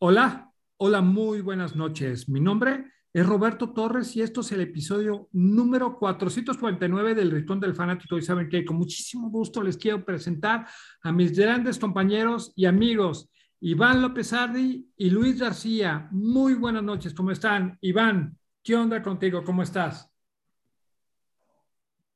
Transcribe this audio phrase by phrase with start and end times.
[0.00, 2.28] Hola, hola, muy buenas noches.
[2.28, 7.74] Mi nombre es Roberto Torres y esto es el episodio número 449 del Rincón del
[7.74, 8.16] Fanático.
[8.16, 10.68] Y saben que con muchísimo gusto les quiero presentar
[11.02, 16.06] a mis grandes compañeros y amigos, Iván López Ardi y Luis García.
[16.12, 17.76] Muy buenas noches, ¿cómo están?
[17.80, 19.42] Iván, ¿qué onda contigo?
[19.42, 20.08] ¿Cómo estás?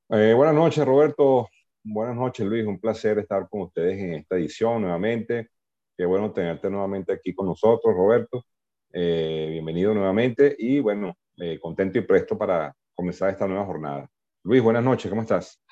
[0.08, 1.48] Eh, buenas noches, Roberto.
[1.82, 2.64] Buenas noches, Luis.
[2.64, 5.50] Un placer estar con ustedes en esta edición nuevamente.
[5.96, 8.46] Qué bueno tenerte nuevamente aquí con nosotros, Roberto.
[8.92, 14.10] Eh, bienvenido nuevamente y bueno, eh, contento y presto para comenzar esta nueva jornada.
[14.42, 15.62] Luis, buenas noches, ¿cómo estás?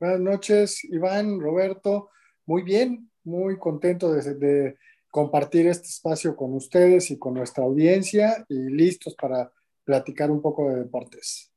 [0.00, 2.10] Buenas noches, Iván, Roberto.
[2.46, 4.76] Muy bien, muy contento de, de
[5.08, 9.52] compartir este espacio con ustedes y con nuestra audiencia y listos para
[9.84, 11.54] platicar un poco de deportes.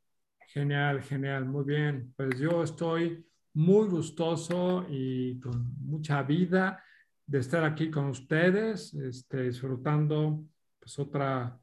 [0.49, 2.13] Genial, genial, muy bien.
[2.15, 3.25] Pues yo estoy
[3.55, 6.83] muy gustoso y con mucha vida
[7.27, 10.43] de estar aquí con ustedes, este, disfrutando
[10.79, 11.59] pues otra,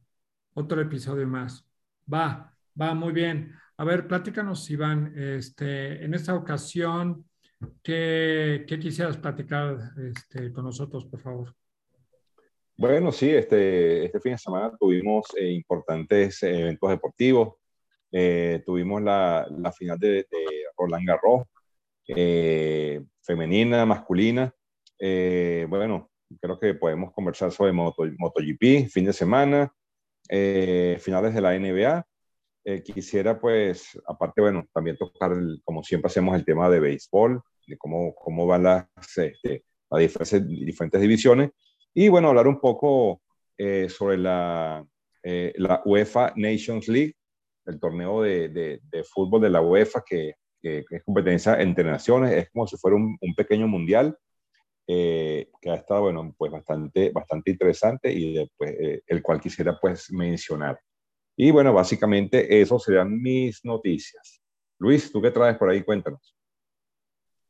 [0.52, 1.66] otro episodio más.
[2.12, 3.52] Va, va muy bien.
[3.78, 7.24] A ver, platícanos, Iván, este, en esta ocasión,
[7.82, 11.54] ¿qué, qué quisieras platicar este, con nosotros, por favor?
[12.76, 17.54] Bueno, sí, este, este fin de semana tuvimos eh, importantes eventos deportivos.
[18.12, 20.26] Eh, tuvimos la, la, final de,
[20.76, 21.46] Roland Garros,
[22.08, 24.52] eh, femenina, masculina.
[24.98, 29.72] Eh, bueno, creo que podemos conversar sobre Moto, MotoGP, fin de semana,
[30.28, 32.06] eh, finales de la NBA.
[32.64, 35.32] Eh, quisiera, pues, aparte, bueno, también tocar,
[35.64, 38.86] como siempre hacemos, el tema de béisbol, de cómo, cómo van las,
[39.16, 41.50] este, diferentes, divisiones.
[41.92, 43.20] Y, bueno, hablar un poco
[43.88, 44.84] sobre la,
[45.84, 47.14] UEFA Nations League,
[47.66, 48.80] el torneo de,
[49.12, 53.68] fútbol de la UEFA, que, es competencia entre naciones, es como si fuera un pequeño
[53.68, 54.16] mundial
[54.86, 59.78] eh, que ha estado, bueno, pues bastante, bastante interesante y después, eh, el cual quisiera
[59.80, 60.78] pues mencionar.
[61.36, 64.40] Y bueno, básicamente eso serían mis noticias.
[64.78, 65.82] Luis, ¿tú qué traes por ahí?
[65.82, 66.36] Cuéntanos.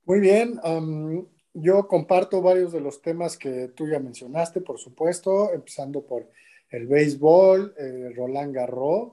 [0.04, 5.52] Muy bien, um, yo comparto varios de los temas que tú ya mencionaste, por supuesto,
[5.52, 6.28] empezando por
[6.70, 9.12] el béisbol, eh, Roland Garros,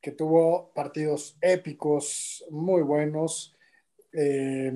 [0.00, 3.56] que tuvo partidos épicos, muy buenos.
[4.12, 4.72] Eh,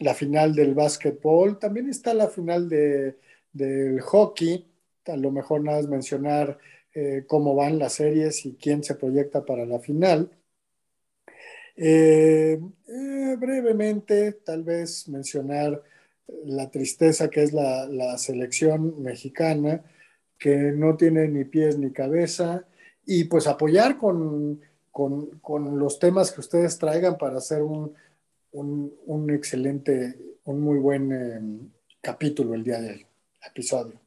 [0.00, 3.16] la final del básquetbol, también está la final de,
[3.52, 4.66] del hockey,
[5.06, 6.58] a lo mejor nada es mencionar
[6.94, 10.30] eh, cómo van las series y quién se proyecta para la final.
[11.76, 12.58] Eh,
[12.88, 15.82] eh, brevemente, tal vez mencionar
[16.44, 19.84] la tristeza que es la, la, selección mexicana,
[20.38, 22.66] que no tiene ni pies ni cabeza,
[23.04, 27.94] y pues apoyar con, con, con los temas que ustedes traigan para hacer un,
[28.52, 31.70] un, un excelente, un muy buen eh,
[32.00, 33.06] capítulo el día de hoy,
[33.46, 34.00] episodio.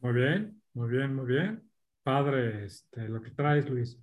[0.00, 1.62] Muy bien, muy bien, muy bien.
[2.02, 3.98] Padre, este, lo que traes, Luis.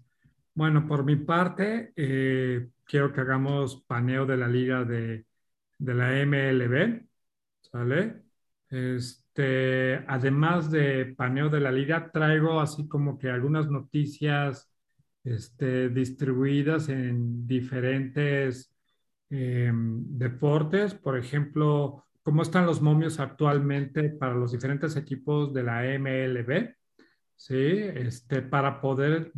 [0.53, 5.25] Bueno, por mi parte, eh, quiero que hagamos paneo de la liga de,
[5.78, 7.06] de la MLB,
[7.62, 8.24] ¿sale?
[8.69, 14.69] Este, además de paneo de la liga, traigo así como que algunas noticias
[15.24, 18.71] este, distribuidas en diferentes
[19.31, 25.84] eh, deportes, por ejemplo, cómo están los momios actualmente para los diferentes equipos de la
[25.97, 26.75] MLB,
[27.36, 27.56] ¿sí?
[27.56, 29.31] Este, para poder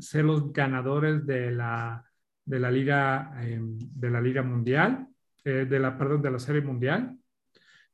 [0.00, 2.04] ser los ganadores de la,
[2.44, 5.08] de la liga, eh, de la liga mundial,
[5.44, 7.16] eh, de la, perdón, de la serie mundial.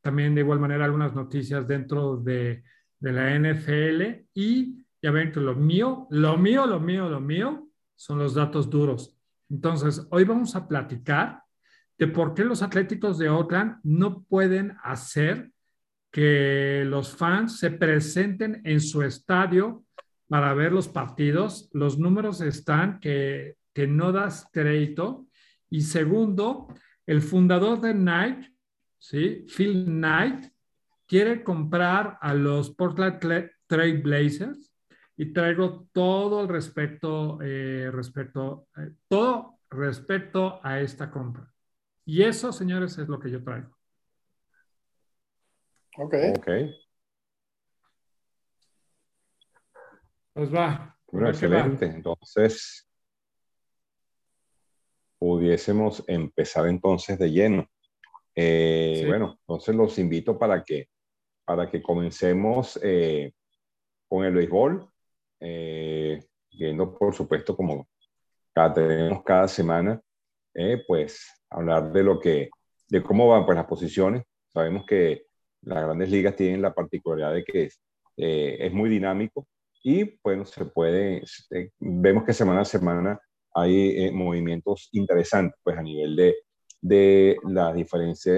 [0.01, 2.63] También de igual manera algunas noticias dentro de,
[3.01, 7.69] de la NFL y ya ven que lo mío, lo mío, lo mío, lo mío
[7.97, 9.20] son los datos duros.
[9.51, 11.43] Entonces, hoy vamos a platicar
[11.99, 15.51] de por qué los Atléticos de Oakland no pueden hacer
[16.11, 19.85] que los fans se presenten en su estadio
[20.29, 21.69] para ver los partidos.
[21.73, 25.27] Los números están que, que no das crédito.
[25.69, 26.69] Y segundo,
[27.07, 28.55] el fundador de Nike,
[28.99, 29.47] ¿sí?
[29.55, 30.47] Phil Knight,
[31.07, 33.19] quiere comprar a los Portland
[33.67, 34.70] Trail Blazers
[35.21, 41.53] y traigo todo el respecto, eh, respecto, eh, todo respecto a esta compra.
[42.07, 43.69] Y eso, señores, es lo que yo traigo.
[45.99, 46.15] Ok.
[46.39, 46.49] Ok.
[50.33, 50.99] Pues va.
[51.13, 51.87] Bueno, excelente.
[51.87, 51.93] Va.
[51.93, 52.89] Entonces,
[55.19, 57.69] pudiésemos empezar entonces de lleno.
[58.35, 59.07] Eh, sí.
[59.07, 60.89] Bueno, entonces los invito para que,
[61.45, 63.35] para que comencemos eh,
[64.09, 64.90] con el béisbol
[65.41, 66.23] eh,
[66.53, 67.89] viendo por supuesto como
[68.55, 70.01] cada, tenemos cada semana,
[70.55, 72.51] eh, pues hablar de lo que,
[72.89, 74.23] de cómo van pues las posiciones.
[74.53, 75.25] Sabemos que
[75.63, 77.81] Las grandes ligas tienen la particularidad de que es,
[78.17, 79.47] eh, es muy dinámico
[79.83, 83.19] y bueno, se puede, eh, vemos que semana a semana
[83.55, 86.37] hay eh, movimientos interesantes pues a nivel de,
[86.81, 87.75] de las,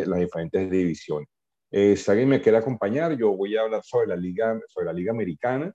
[0.07, 1.29] las diferentes divisiones.
[1.71, 5.13] si alguien me quiere acompañar, yo voy a hablar sobre la liga, sobre la liga
[5.13, 5.73] americana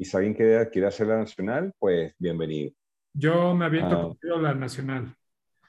[0.00, 2.72] y si alguien quiere, quiere hacer la nacional, pues bienvenido.
[3.12, 4.40] Yo me aviento ah.
[4.40, 5.14] la nacional.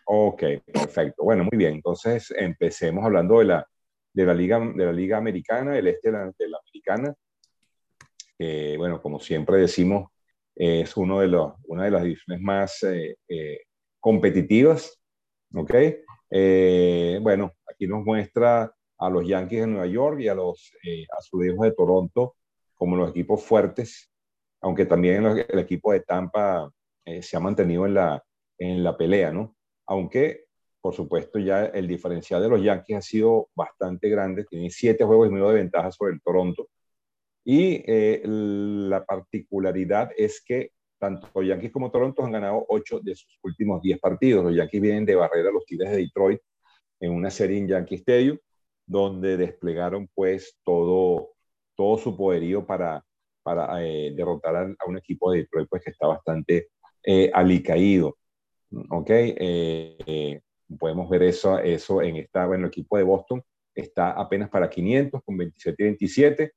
[0.06, 1.26] Ok, perfecto.
[1.26, 1.74] Bueno, muy bien.
[1.74, 3.68] Entonces empecemos hablando de la,
[4.14, 7.14] de la, liga, de la liga americana, el este de la, de la americana.
[8.78, 10.10] Bueno, como siempre decimos,
[10.56, 13.60] es uno de los, una de las divisiones más eh, eh,
[14.00, 14.98] competitivas.
[15.54, 15.74] ¿Ok?
[16.30, 20.72] Eh, bueno, aquí nos muestra a los Yankees de Nueva York y a los
[21.20, 22.36] Azulejos de Toronto
[22.82, 24.11] como los equipos fuertes,
[24.62, 26.70] aunque también el equipo de Tampa
[27.22, 28.24] se ha mantenido en la,
[28.58, 29.56] en la pelea, ¿no?
[29.88, 30.46] Aunque,
[30.80, 35.28] por supuesto, ya el diferencial de los Yankees ha sido bastante grande, tienen siete juegos
[35.28, 36.70] y medio de ventaja sobre el Toronto.
[37.44, 43.40] Y eh, la particularidad es que tanto Yankees como Toronto han ganado ocho de sus
[43.42, 44.46] últimos diez partidos.
[44.46, 46.40] Los Yankees vienen de barrer a los Tigres de Detroit
[47.00, 48.38] en una serie en Yankee Stadium,
[48.86, 51.32] donde desplegaron pues todo,
[51.76, 53.04] todo su poderío para,
[53.44, 56.70] para eh, derrotar a, un equipo de Detroit pues que está bastante
[57.04, 58.18] eh, alicaído.
[58.90, 59.10] ¿Ok?
[59.10, 60.42] Eh,
[60.80, 63.44] podemos ver eso, eso en esta, bueno, el equipo de Boston
[63.74, 66.54] está apenas para 500 con 27 y 27,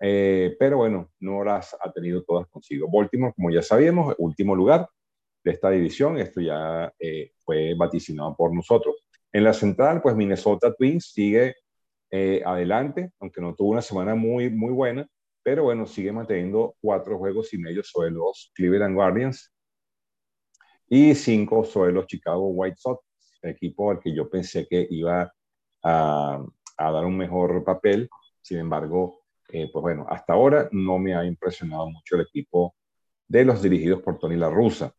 [0.00, 2.88] eh, pero bueno, no las ha tenido todas consigo.
[2.90, 4.88] Baltimore, como ya sabíamos, último lugar
[5.44, 6.92] de esta división, esto ya
[7.44, 8.96] fue vaticinado por nosotros.
[9.30, 11.54] En la central, pues Minnesota Twins sigue
[12.44, 15.06] adelante, aunque no tuvo una semana muy, muy buena,
[15.44, 19.54] pero bueno, sigue manteniendo cuatro juegos y medio sobre los Cleveland Guardians,
[20.88, 23.02] y cinco sobre los Chicago White Sox,
[23.42, 25.32] equipo al que yo pensé que iba
[25.82, 26.44] a,
[26.78, 28.08] dar un mejor papel.
[28.40, 32.74] Sin embargo, eh, pues bueno, hasta ahora no me ha impresionado mucho el equipo
[33.28, 34.92] de los dirigidos por Tony La Russa.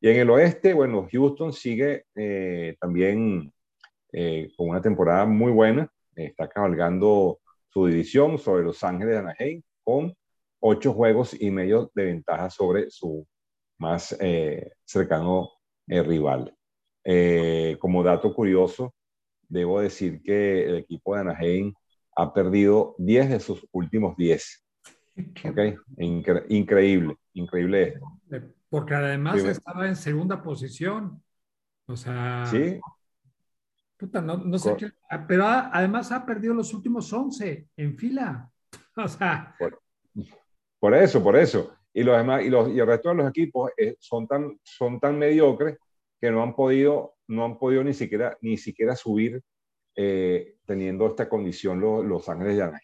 [0.00, 3.52] Y en el oeste, bueno, Houston sigue eh, también
[4.12, 5.88] eh, con una temporada muy buena.
[6.14, 10.14] Está cabalgando su división sobre Los Ángeles de Anaheim con
[10.60, 13.26] ocho juegos y medio de ventaja sobre su
[13.78, 15.50] más eh, cercano
[15.88, 16.54] eh, rival.
[17.04, 18.94] Eh, como dato curioso,
[19.48, 21.74] debo decir que el equipo de Anaheim
[22.16, 24.64] ha perdido 10 de sus últimos 10.
[25.44, 25.74] Okay.
[26.48, 28.52] increíble, increíble esto.
[28.70, 31.22] Porque además estaba en segunda posición.
[31.86, 32.46] O sea.
[32.46, 32.80] Sí.
[33.98, 34.92] Puta, no, no sé qué.
[35.28, 38.50] Pero además ha perdido los últimos 11 en fila.
[39.04, 39.56] O sea.
[40.78, 43.70] por eso, por eso y los demás y, los, y el resto de los equipos
[43.76, 45.78] eh, son, tan, son tan mediocres
[46.20, 49.42] que no han podido, no han podido ni siquiera, ni siquiera subir
[49.96, 52.80] eh, teniendo esta condición los, los Ángeles Anaheim.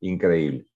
[0.00, 0.66] Increíble.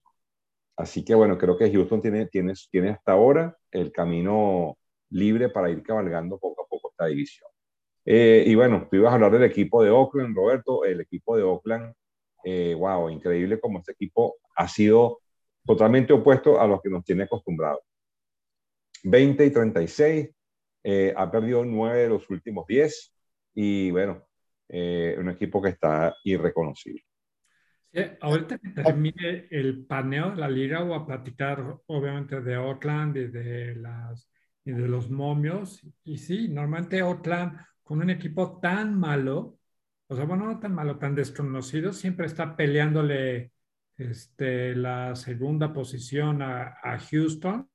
[0.77, 4.77] Así que bueno, creo que Houston tiene, tiene, tiene hasta ahora el camino
[5.11, 7.49] libre para ir cabalgando poco a poco esta división.
[8.05, 11.43] Eh, y bueno, tú ibas a hablar del equipo de Oakland, Roberto, el equipo de
[11.43, 11.95] Oakland,
[12.77, 15.21] wow, increíble como este equipo ha sido
[15.65, 17.81] totalmente opuesto a los que nos tiene acostumbrados.
[19.05, 20.31] 20 y 36,
[20.83, 23.15] eh, ha perdido 9 de los últimos 10
[23.55, 24.27] y bueno,
[24.69, 27.03] eh, un equipo que está irreconocible.
[28.21, 33.29] Ahorita que termine el paneo de la liga voy a platicar obviamente de Oakland y
[33.29, 34.29] de, las,
[34.65, 35.81] y de los momios.
[36.03, 39.59] Y sí, normalmente Oakland con un equipo tan malo,
[40.15, 43.51] o sea, bueno, no tan malo, tan desconocido, siempre está peleándole
[43.97, 47.69] este, la segunda posición a, Houston.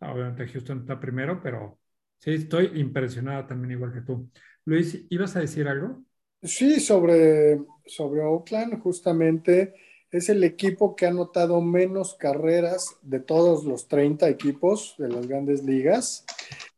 [0.00, 1.78] Obviamente Houston está primero, pero
[2.18, 4.30] sí, estoy impresionada también igual que tú.
[4.64, 6.02] Luis, ¿ibas a decir algo?
[6.42, 9.74] Sí, sobre, sobre Oakland, justamente
[10.10, 15.26] es el equipo que ha anotado menos carreras de todos los 30 equipos de las
[15.26, 16.24] grandes ligas.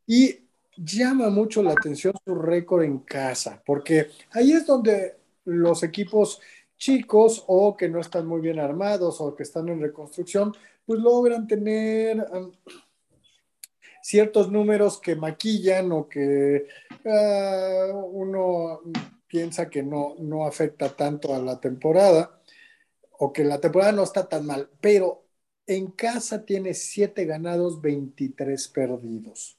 [0.08, 0.43] Y
[0.76, 6.40] llama mucho la atención su récord en casa, porque ahí es donde los equipos
[6.76, 10.52] chicos o que no están muy bien armados o que están en reconstrucción,
[10.84, 12.26] pues logran tener
[14.02, 16.66] ciertos números que maquillan o que
[17.06, 18.80] ah, uno
[19.26, 22.38] piensa que no, no afecta tanto a la temporada
[23.18, 25.24] o que la temporada no está tan mal, pero
[25.66, 29.58] en casa tiene 7 ganados, 23 perdidos.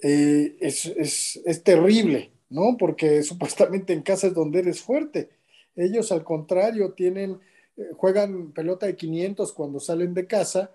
[0.00, 2.76] Eh, es, es, es terrible, ¿no?
[2.78, 5.30] Porque supuestamente en casa es donde eres fuerte
[5.76, 7.38] ellos al contrario tienen,
[7.76, 10.74] eh, juegan pelota de 500 cuando salen de casa,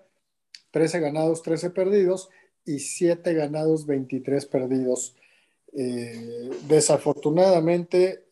[0.70, 2.30] 13 ganados, 13 perdidos
[2.64, 5.16] y 7 ganados, 23 perdidos.
[5.74, 8.26] Eh, desafortunadamente,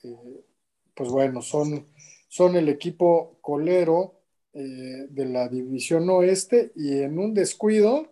[0.95, 1.87] pues bueno, son,
[2.29, 4.15] son el equipo colero
[4.53, 8.10] de la división oeste y en un descuido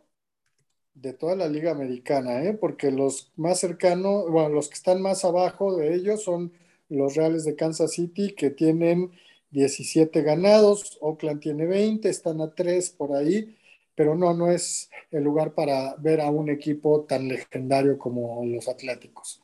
[1.01, 2.55] de toda la liga americana, ¿eh?
[2.55, 6.53] porque los más cercanos, bueno, los que están más abajo de ellos son
[6.89, 9.13] los Reales de Kansas City que tienen
[9.51, 13.57] 17 ganados, Oakland tiene 20, están a 3 por ahí,
[13.95, 18.69] pero no, no es el lugar para ver a un equipo tan legendario como los
[18.69, 19.43] Atléticos.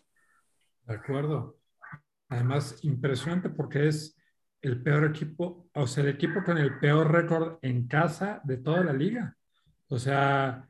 [0.86, 1.56] De acuerdo.
[2.28, 4.16] Además, impresionante porque es
[4.60, 8.82] el peor equipo, o sea, el equipo con el peor récord en casa de toda
[8.82, 9.36] la liga.
[9.88, 10.68] O sea,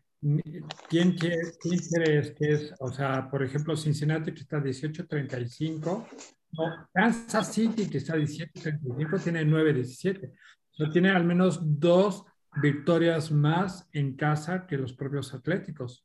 [0.89, 2.75] ¿quién, quiere, quién crees que es?
[2.81, 6.07] O sea, por ejemplo, Cincinnati que está 18-35,
[6.53, 10.31] no, Kansas City que está 17-35 tiene 9-17.
[10.31, 12.25] O sea, tiene al menos dos
[12.63, 16.05] victorias más en casa que los propios Atléticos.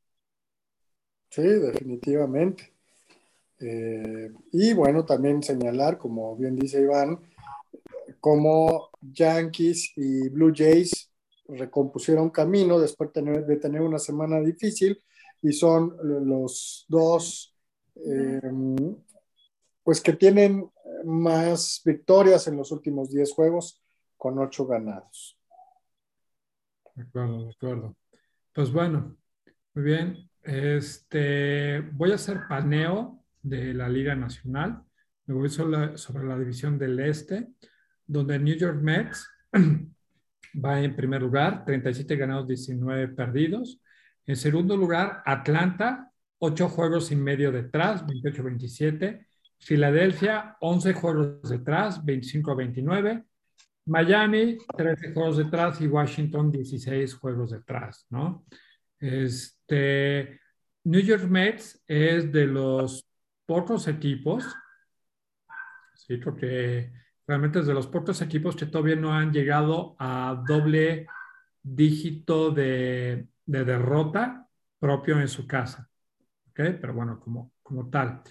[1.29, 2.73] Sí, definitivamente.
[3.59, 7.19] Eh, y bueno, también señalar, como bien dice Iván,
[8.19, 11.11] como Yankees y Blue Jays
[11.49, 15.01] recompusieron camino después de tener, una semana difícil
[15.41, 17.55] y son los dos,
[17.95, 18.41] eh,
[19.83, 20.69] pues que tienen
[21.05, 23.81] más victorias en los últimos 10 juegos
[24.17, 25.37] con 8 ganados.
[26.95, 27.95] De acuerdo, de acuerdo.
[28.53, 29.17] Pues bueno,
[29.73, 30.29] muy bien.
[30.43, 34.83] Este, voy a hacer paneo de la Liga Nacional.
[35.25, 37.47] Me voy sobre sobre la división del Este
[38.09, 39.29] donde New York Mets
[40.53, 43.79] va en primer lugar, 37 ganados, 19 perdidos.
[44.25, 49.25] En segundo lugar, Atlanta, 8 juegos y medio detrás, 28-27.
[49.59, 53.25] Filadelfia, 11 juegos detrás, 25-29.
[53.85, 58.45] Miami, 13 juegos detrás y Washington, 16 juegos detrás, ¿no?
[58.99, 60.39] Este,
[60.83, 63.05] New York Mets es de los
[63.45, 64.45] pocos equipos,
[65.95, 66.91] sí, porque
[67.29, 71.05] realmente es de los pocos equipos que todavía no han llegado a doble
[71.61, 74.47] dígito de, derrota
[74.79, 75.87] propio en su casa.
[76.49, 76.59] ¿Ok?
[76.81, 78.21] Pero bueno, como, como tal.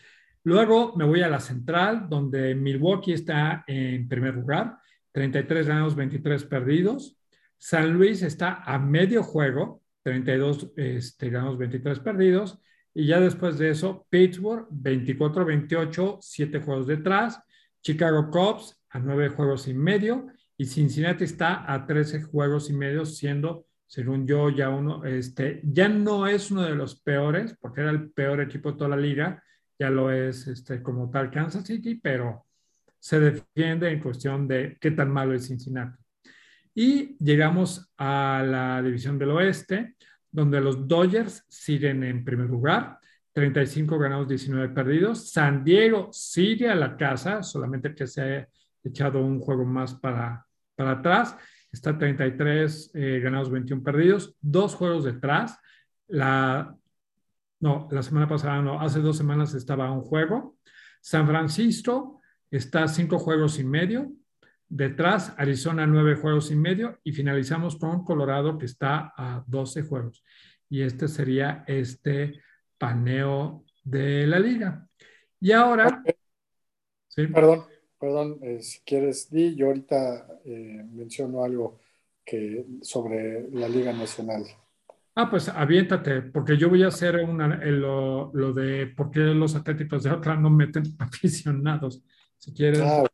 [0.43, 4.78] Luego me voy a la central, donde Milwaukee está en primer lugar,
[5.12, 7.17] 33 ganados, 23 perdidos.
[7.57, 12.59] San Luis está a medio juego, 32 este, ganados, 23 perdidos.
[12.93, 17.40] Y ya después de eso, Pittsburgh, 24-28, 7 juegos detrás.
[17.81, 20.28] Chicago Cubs, a nueve juegos y medio
[20.61, 25.88] y Cincinnati está a 13 juegos y medio, siendo, según yo, ya uno, este, ya
[25.88, 29.40] no es uno de los peores, porque era el peor equipo de toda la liga,
[29.78, 32.47] ya lo es este, como tal Kansas City, pero
[32.99, 35.97] se defiende en cuestión de qué tan malo es Cincinnati.
[36.75, 39.95] Y llegamos a la división del oeste,
[40.28, 42.99] donde los Dodgers siguen en primer lugar,
[43.33, 45.30] 35 ganados, 19 perdidos.
[45.30, 48.49] San Diego sigue a la casa, solamente que se
[48.88, 51.37] echado un juego más para, para atrás.
[51.71, 55.59] Está 33 eh, ganados, 21 perdidos, dos juegos detrás.
[56.07, 56.75] La,
[57.61, 60.57] no, la semana pasada no, hace dos semanas estaba un juego.
[61.00, 64.12] San Francisco está cinco juegos y medio.
[64.68, 66.99] Detrás, Arizona nueve juegos y medio.
[67.04, 70.25] Y finalizamos con Colorado que está a 12 juegos.
[70.68, 72.42] Y este sería este
[72.78, 74.87] paneo de la liga.
[75.40, 76.02] Y ahora...
[77.09, 77.26] ¿sí?
[77.26, 77.64] Perdón,
[77.99, 81.78] perdón, eh, si quieres, di, yo ahorita eh, menciono algo
[82.25, 84.45] que, sobre la Liga Nacional.
[85.14, 89.57] Ah, pues aviéntate, porque yo voy a hacer una, lo, lo, de por qué los
[89.57, 92.02] atléticos de otra no meten aficionados.
[92.38, 92.81] Si quieres.
[92.83, 93.05] Ah,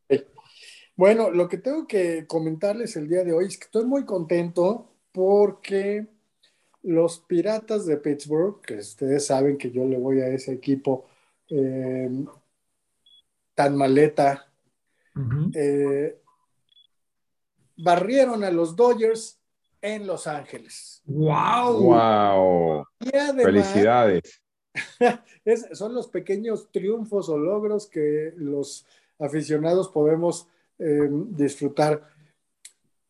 [0.96, 4.92] bueno, lo que tengo que comentarles el día de hoy es que estoy muy contento
[5.12, 6.06] porque
[6.82, 11.06] los Piratas de Pittsburgh, que ustedes saben que yo le voy a ese equipo
[11.48, 12.10] eh,
[13.54, 14.52] tan maleta
[15.54, 16.20] eh,
[17.76, 19.40] barrieron a los Dodgers
[19.80, 21.02] en Los Ángeles.
[21.04, 21.82] ¡Wow!
[21.82, 22.86] ¡Wow!
[23.42, 24.42] Felicidades.
[25.72, 28.86] son los pequeños triunfos o logros que los
[29.18, 32.08] aficionados podemos eh, disfrutar.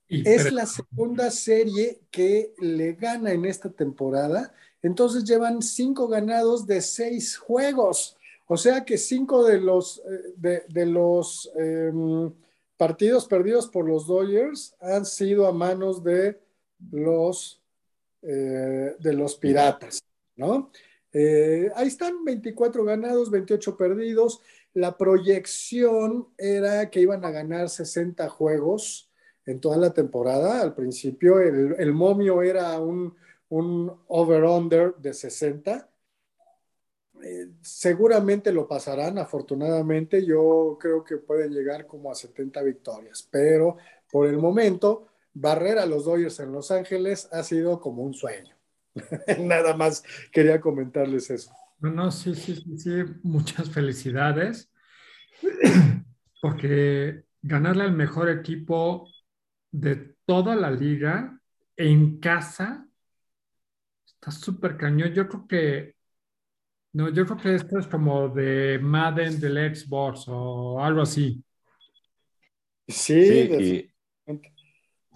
[0.08, 4.52] es la segunda serie que le gana en esta temporada.
[4.82, 8.18] Entonces llevan cinco ganados de seis juegos.
[8.46, 10.02] O sea que cinco de los,
[10.36, 12.32] eh, de, los em,
[12.76, 16.38] partidos perdidos por los Dodgers han sido a manos de
[16.90, 17.62] los,
[18.22, 20.02] eh, de los Piratas,
[20.36, 20.70] ¿no?
[21.12, 24.40] Eh, ahí están, 24 ganados, 28 perdidos.
[24.74, 29.08] La proyección era que iban a ganar 60 juegos
[29.46, 30.60] en toda la temporada.
[30.60, 33.14] Al principio el, el momio era un,
[33.48, 35.88] un over-under de 60
[37.22, 40.24] eh, seguramente lo pasarán, afortunadamente.
[40.24, 43.76] Yo creo que pueden llegar como a 70 victorias, pero
[44.10, 48.54] por el momento, barrer a los Dodgers en Los Ángeles ha sido como un sueño.
[49.40, 51.52] Nada más quería comentarles eso.
[51.80, 52.90] No, no, sí, sí, sí, sí,
[53.22, 54.70] muchas felicidades,
[56.40, 59.08] porque ganarle al mejor equipo
[59.70, 61.38] de toda la liga
[61.76, 62.86] en casa
[64.06, 65.12] está súper cañón.
[65.12, 65.93] Yo creo que,
[66.94, 71.42] no, yo creo que esto es como de Madden del Xbox o algo así.
[72.86, 73.90] Sí,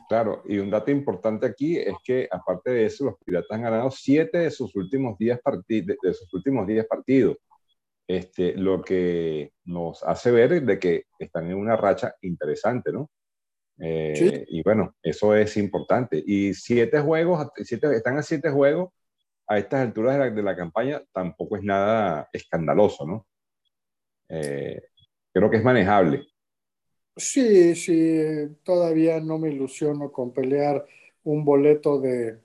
[0.09, 3.91] claro, y un dato importante aquí es que aparte de eso, los Piratas han ganado
[3.91, 7.37] siete de sus últimos 10 partidos, de sus últimos 10 partidos.
[8.09, 13.11] Este, lo que nos hace ver de que están en una racha interesante, ¿no?
[13.81, 16.21] Eh, y bueno, eso es importante.
[16.27, 18.91] Y siete juegos, siete, están a siete juegos
[19.49, 23.27] a estas alturas de la, campaña, tampoco es nada escandaloso, ¿no?
[24.29, 24.81] Eh,
[25.33, 26.27] creo que es manejable.
[27.17, 28.21] Sí, sí,
[28.63, 30.87] todavía no me ilusiono con pelear
[31.25, 32.39] un boleto de,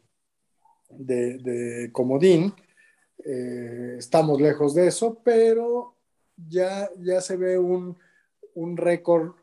[0.90, 2.54] de, de comodín.
[3.26, 5.96] Eh, estamos lejos de eso, pero
[6.36, 7.98] ya, ya se ve un,
[8.56, 9.34] un récord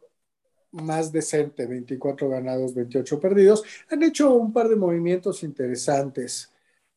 [0.73, 3.65] más decente, 24 ganados, 28 perdidos.
[3.91, 6.50] Han hecho un par de movimientos interesantes.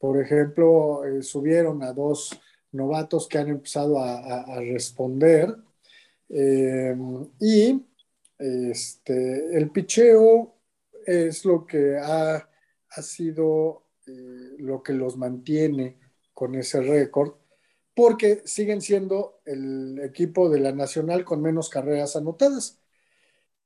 [0.04, 2.38] Por ejemplo, eh, subieron a dos
[2.74, 5.56] novatos que han empezado a, responder.
[6.28, 6.94] Eh,
[7.40, 7.86] y
[8.38, 10.58] este, el picheo
[11.06, 12.50] es lo que ha,
[13.02, 15.98] sido eh, lo que los mantiene
[16.34, 17.36] con ese récord,
[17.96, 22.78] porque siguen siendo el equipo de la Nacional con menos carreras anotadas.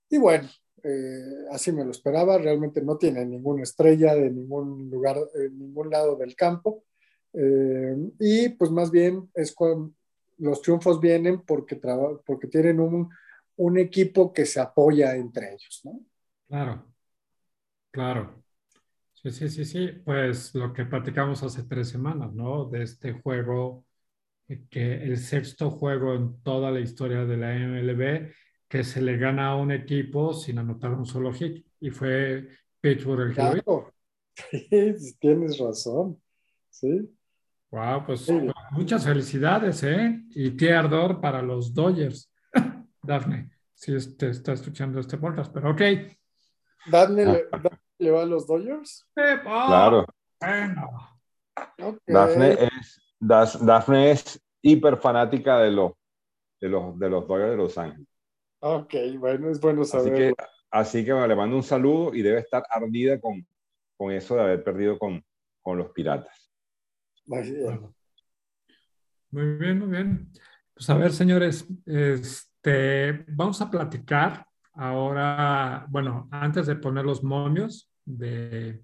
[0.08, 0.48] Y bueno,
[0.84, 5.90] eh, así me lo esperaba, realmente no tiene ninguna estrella de ningún lugar, en ningún
[5.90, 6.84] lado del campo.
[7.34, 9.92] Eh, y pues más bien es cuando
[10.38, 11.80] los triunfos vienen porque,
[12.26, 13.10] porque tienen un,
[13.58, 16.00] un equipo que se apoya entre ellos, ¿no?
[16.48, 16.86] Claro,
[17.92, 18.44] claro.
[19.14, 19.88] Sí, sí, sí, sí.
[20.06, 22.66] Pues lo que platicamos hace tres semanas, ¿no?
[22.66, 23.86] De este juego,
[24.48, 28.32] eh, que el sexto juego en toda la historia de la MLB
[28.68, 31.66] que se le gana a un equipo sin anotar un solo hit.
[31.80, 32.48] Y fue
[32.82, 33.94] Pittsburgh el claro.
[34.70, 36.22] Sí, tienes razón.
[36.70, 37.10] Sí.
[37.72, 38.30] Wow, pues,
[38.72, 40.24] muchas felicidades, ¿eh?
[40.30, 42.32] Y qué ardor para los Dodgers.
[43.02, 45.82] Dafne, si te está escuchando este podcast, pero ok.
[46.86, 47.46] ¿Dafne
[47.98, 49.06] le, va a los Dodgers?
[49.18, 50.06] Oh, claro.
[50.40, 52.00] Bueno.
[52.06, 55.94] Dafne, es, Dafne es hiper fanática de los,
[56.62, 58.07] de los, de los Dodgers de Los Ángeles.
[58.60, 60.36] Ok, bueno, es bueno saberlo.
[60.70, 63.48] Así que, le mando un saludo y debe estar ardida con,
[63.96, 65.24] con eso de haber perdido con,
[65.62, 66.52] con los piratas.
[69.32, 70.32] Muy bien, muy bien.
[70.74, 77.92] Pues a ver, señores, este, vamos a platicar ahora, bueno, antes de poner los momios
[78.06, 78.84] de,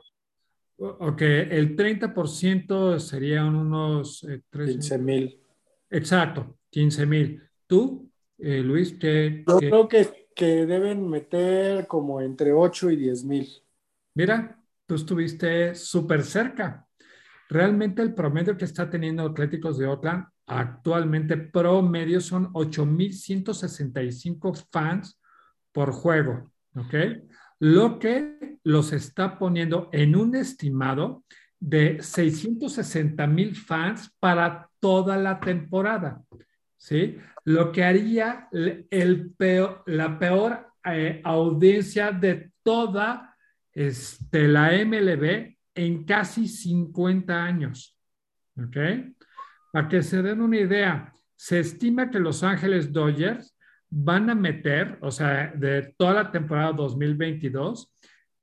[0.78, 5.40] Ok, el 30% serían unos 15 eh, mil.
[5.90, 7.42] Exacto, 15 mil.
[7.66, 9.44] ¿Tú, eh, Luis, qué?
[9.48, 13.50] Yo creo que, que deben meter como entre 8 y 10 mil.
[14.14, 16.88] Mira, tú estuviste súper cerca.
[17.50, 25.20] Realmente el promedio que está teniendo Atléticos de Oakland actualmente promedio son 8.165 fans
[25.72, 26.94] por juego, ¿ok?
[27.60, 31.24] Lo que los está poniendo en un estimado
[31.60, 36.24] de 660 mil fans para toda la temporada,
[36.78, 37.18] ¿sí?
[37.46, 39.32] Lo que haría el
[39.86, 43.36] la peor eh, audiencia de toda
[43.72, 47.98] este, la MLB en casi 50 años,
[48.58, 48.78] ¿ok?
[49.72, 53.58] Para que se den una idea, se estima que Los Ángeles Dodgers
[53.90, 57.94] van a meter, o sea, de toda la temporada 2022,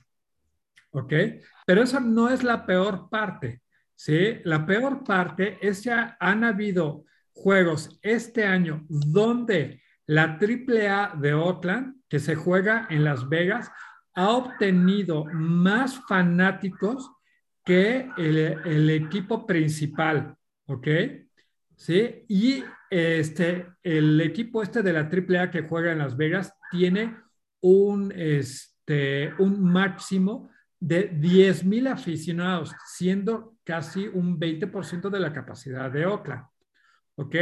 [0.90, 1.12] ¿Ok?
[1.66, 3.62] Pero esa no es la peor parte.
[3.94, 4.38] ¿sí?
[4.44, 12.02] La peor parte es que han habido juegos este año donde la AAA de Oakland,
[12.08, 13.70] que se juega en Las Vegas,
[14.14, 17.10] ha obtenido más fanáticos
[17.64, 20.36] que el, el equipo principal,
[20.72, 20.88] ¿ok?
[21.76, 27.16] Sí, y este, el equipo este de la AAA que juega en Las Vegas tiene
[27.60, 35.90] un, este, un máximo de 10 mil aficionados, siendo casi un 20% de la capacidad
[35.90, 36.44] de Oakland.
[37.16, 37.36] ¿Ok?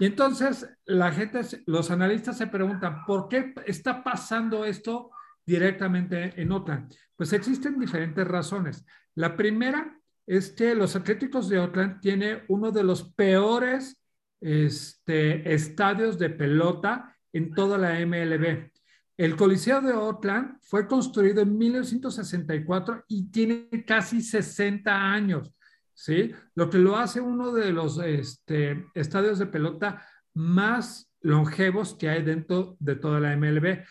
[0.00, 5.10] Y entonces la gente, los analistas se preguntan, ¿por qué está pasando esto
[5.46, 6.92] directamente en Oakland?
[7.16, 8.84] Pues existen diferentes razones.
[9.14, 9.93] La primera
[10.26, 14.00] es que los Atléticos de Oakland tiene uno de los peores
[14.40, 18.70] este, estadios de pelota en toda la MLB.
[19.16, 25.52] El Coliseo de Oakland fue construido en 1964 y tiene casi 60 años.
[25.92, 26.32] ¿sí?
[26.54, 32.22] Lo que lo hace uno de los este, estadios de pelota más longevos que hay
[32.22, 33.84] dentro de toda la MLB,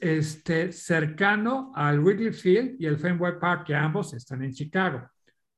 [0.00, 5.08] este, cercano al Wrigley Field y el Fenway Park, que ambos están en Chicago,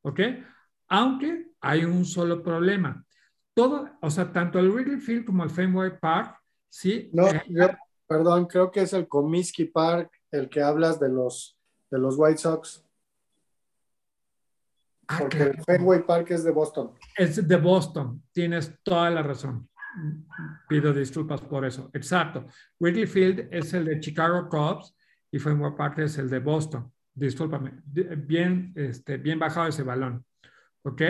[0.02, 0.20] ¿ok?
[0.88, 3.04] Aunque hay un solo problema.
[3.54, 7.10] Todo, o sea, tanto el Wrigley Field como el Fenway Park, ¿sí?
[7.12, 7.42] No, eh,
[8.06, 11.58] perdón, creo que es el Comiskey Park el que hablas de los,
[11.90, 12.84] de los White Sox.
[15.08, 16.92] Ah, Porque el Fenway Park es de Boston.
[17.16, 19.68] Es de Boston, tienes toda la razón.
[20.68, 21.90] Pido disculpas por eso.
[21.94, 22.44] Exacto.
[22.78, 24.94] Wrigley Field es el de Chicago Cubs
[25.30, 26.92] y Fenway Park es el de Boston.
[27.18, 27.72] Discúlpame.
[27.84, 30.24] Bien, este, bien bajado ese balón.
[30.82, 31.02] ¿Ok?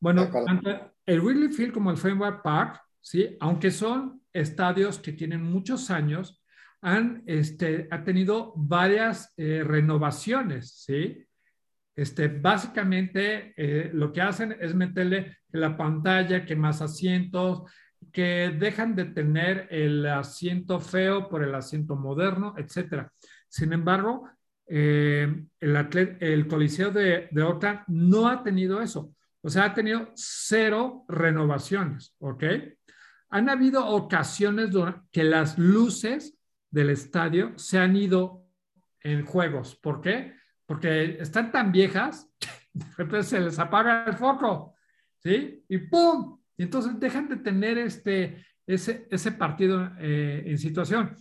[0.00, 3.36] Bueno, tanto el Wrigley Field como el Fenway Park, ¿sí?
[3.40, 6.42] aunque son estadios que tienen muchos años,
[6.82, 11.24] han este, ha tenido varias eh, renovaciones, ¿sí?
[11.94, 17.62] Este, básicamente eh, lo que hacen es meterle la pantalla que más asientos,
[18.12, 23.08] que dejan de tener el asiento feo por el asiento moderno, etc.
[23.48, 24.28] Sin embargo,
[24.66, 29.14] eh, el, Coliseo de, de no ha tenido eso.
[29.42, 32.44] O sea, ha tenido cero renovaciones, ¿ok?
[33.30, 34.70] Han habido ocasiones
[35.12, 36.36] que las luces
[36.70, 38.44] del estadio se han ido
[39.02, 39.76] en juegos.
[39.76, 40.36] ¿Por qué?
[40.66, 42.28] porque están tan viejas,
[42.98, 44.74] entonces se les apaga el foco,
[45.22, 45.64] ¿sí?
[45.68, 46.38] Y ¡pum!
[46.56, 51.14] Y entonces dejan de tener este, ese, ese partido eh, en situación.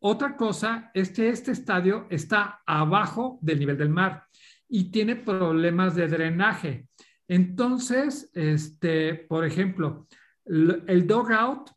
[0.00, 4.24] Otra cosa es que este estadio está abajo del nivel del mar
[4.68, 6.88] y tiene problemas de drenaje.
[7.26, 10.06] Entonces, este, por ejemplo,
[10.44, 11.70] el dogout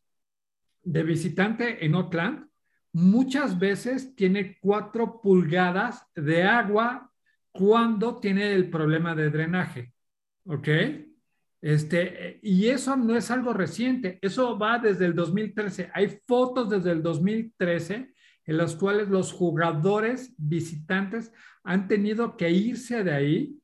[0.84, 2.48] de visitante en Oakland
[2.94, 7.12] muchas veces tiene cuatro pulgadas de agua
[7.52, 9.94] cuando tiene el problema de drenaje.
[10.46, 10.68] ¿Ok?
[11.62, 15.92] Este, y eso no es algo reciente, eso va desde el 2013.
[15.94, 18.14] Hay fotos desde el 2013
[18.46, 21.32] en las cuales los jugadores visitantes
[21.64, 23.60] han tenido que irse de ahí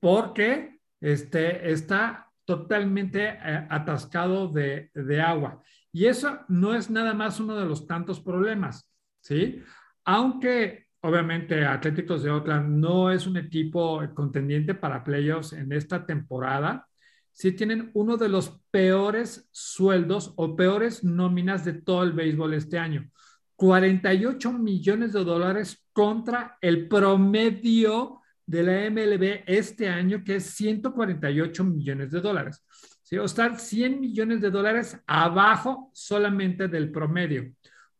[0.00, 5.62] porque este, está totalmente eh, atascado de, de, agua.
[5.92, 9.62] Y eso no es nada más uno de los tantos problemas, ¿sí?
[10.04, 16.87] Aunque obviamente Atléticos de Oakland no es un equipo contendiente para playoffs en esta temporada.
[17.32, 22.78] Sí tienen uno de los peores sueldos o peores nóminas de todo el béisbol este
[22.78, 23.10] año.
[23.56, 31.64] 48 millones de dólares contra el promedio de la MLB este año, que es 148
[31.64, 32.64] millones de dólares.
[33.02, 33.18] ¿Sí?
[33.18, 37.52] O estar 100 millones de dólares abajo solamente del promedio.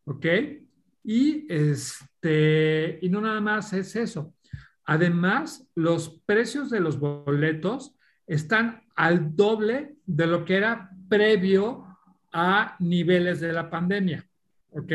[0.04, 0.26] ¿Ok?
[1.04, 4.34] Y, este, y no nada más es eso.
[4.84, 7.94] Además, los precios de los boletos
[8.26, 11.84] están al doble de lo que era previo
[12.32, 14.24] a niveles de la pandemia.
[14.70, 14.92] ¿Ok?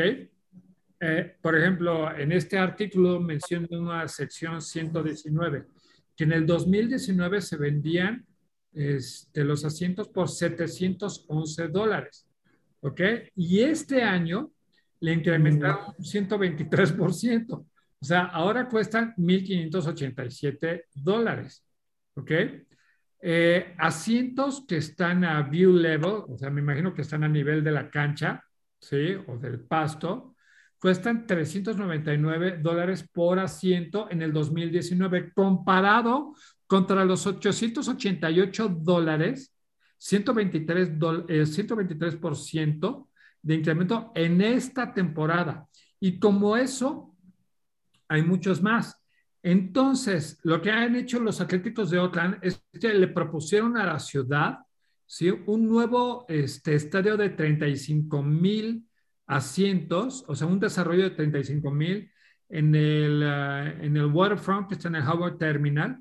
[1.06, 5.66] eh, por ejemplo, en este artículo menciona una sección 119,
[6.16, 8.24] que en el 2019 se vendían
[8.72, 12.26] este, los asientos por 711 dólares,
[12.80, 13.00] ¿ok?
[13.36, 14.50] Y este año
[15.00, 17.66] le incrementaron un 123%, o
[18.00, 21.64] sea, ahora cuestan 1.587 dólares,
[22.14, 22.30] ¿ok?
[23.26, 27.64] Eh, asientos que están a view level, o sea, me imagino que están a nivel
[27.64, 28.44] de la cancha,
[28.78, 29.14] ¿sí?
[29.26, 30.36] O del pasto,
[30.78, 36.34] cuestan 399 dólares por asiento en el 2019, comparado
[36.66, 39.54] contra los 888 dólares,
[39.96, 40.88] 123,
[41.28, 43.08] eh, 123%
[43.40, 45.66] de incremento en esta temporada.
[45.98, 47.16] Y como eso,
[48.06, 49.02] hay muchos más.
[49.46, 53.98] Entonces, lo que han hecho los Atléticos de Oakland es que le propusieron a la
[53.98, 54.60] ciudad
[55.04, 55.28] ¿sí?
[55.28, 58.88] un nuevo este, estadio de 35 mil
[59.26, 62.10] asientos, o sea, un desarrollo de 35 mil
[62.48, 65.98] en, el, uh, en el waterfront que está en el Howard Terminal,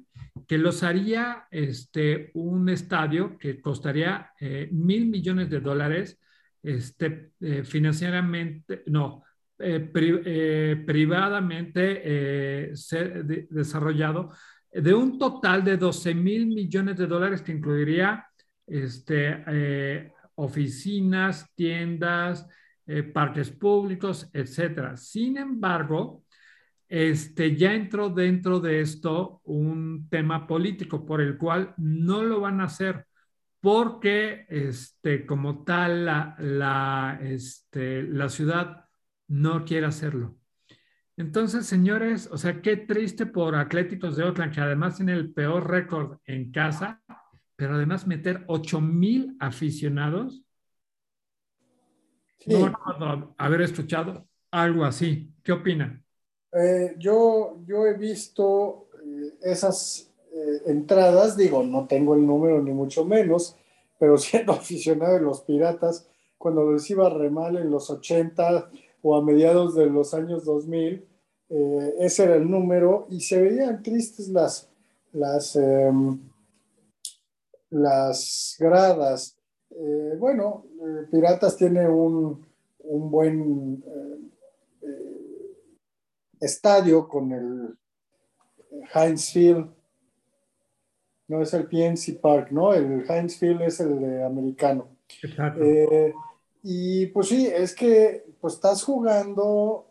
[0.48, 6.18] que los haría este, un estadio que costaría eh, mil millones de dólares
[6.62, 9.26] este, eh, financieramente, no,
[9.60, 12.74] eh, eh, privadamente eh,
[13.50, 14.32] desarrollado
[14.72, 18.26] de un total de 12 mil millones de dólares que incluiría
[18.66, 22.48] este, oficinas, tiendas,
[23.14, 24.98] parques públicos, etcétera.
[24.98, 26.24] Sin embargo,
[26.90, 32.62] este, ya entró dentro de esto un tema político por el cual no lo van
[32.62, 33.06] a hacer
[33.64, 38.83] porque este, como tal la, la, este, la ciudad
[39.28, 40.36] no quiere hacerlo.
[41.16, 45.70] Entonces, señores, o sea, qué triste por Atléticos de Oakland, que además tiene el peor
[45.70, 47.02] récord en casa,
[47.56, 50.44] pero además meter 8 mil aficionados.
[52.48, 55.32] No recuerdo haber escuchado algo así.
[55.44, 56.04] ¿Qué opina?
[56.52, 62.72] Eh, yo, yo he visto eh, esas eh, entradas, digo, no tengo el número ni
[62.72, 63.56] mucho menos,
[64.00, 68.70] pero siendo aficionado de los Piratas, cuando les iba re mal en los 80,
[69.04, 71.06] o a mediados de los años 2000,
[71.50, 74.70] eh, ese era el número y se veían tristes las,
[75.12, 76.20] las, em,
[77.70, 79.38] las gradas.
[79.72, 82.46] Eh, bueno, eh, Piratas tiene un,
[82.80, 83.84] un buen
[86.40, 87.78] estadio con el
[88.94, 89.70] Heinz Field.
[91.28, 92.74] No es el PNC Park, ¿no?
[92.74, 94.88] El Heinz Field es el de americano.
[95.22, 95.62] Exacto.
[96.64, 99.86] y pues sí, es que pues estás jugando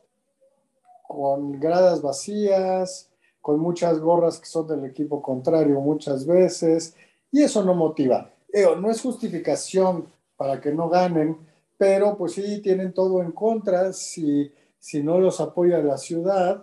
[1.08, 3.10] con gradas vacías,
[3.40, 6.94] con muchas gorras que son del equipo contrario muchas veces,
[7.30, 8.30] y eso no motiva.
[8.78, 11.38] no es justificación para que no ganen,
[11.78, 13.94] pero pues sí tienen todo en contra.
[13.94, 16.62] Si, si no los apoya la ciudad,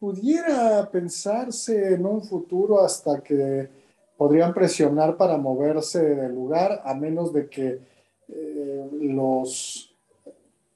[0.00, 3.68] pudiera pensarse en un futuro hasta que
[4.16, 7.80] podrían presionar para moverse del lugar, a menos de que
[8.26, 9.85] eh, los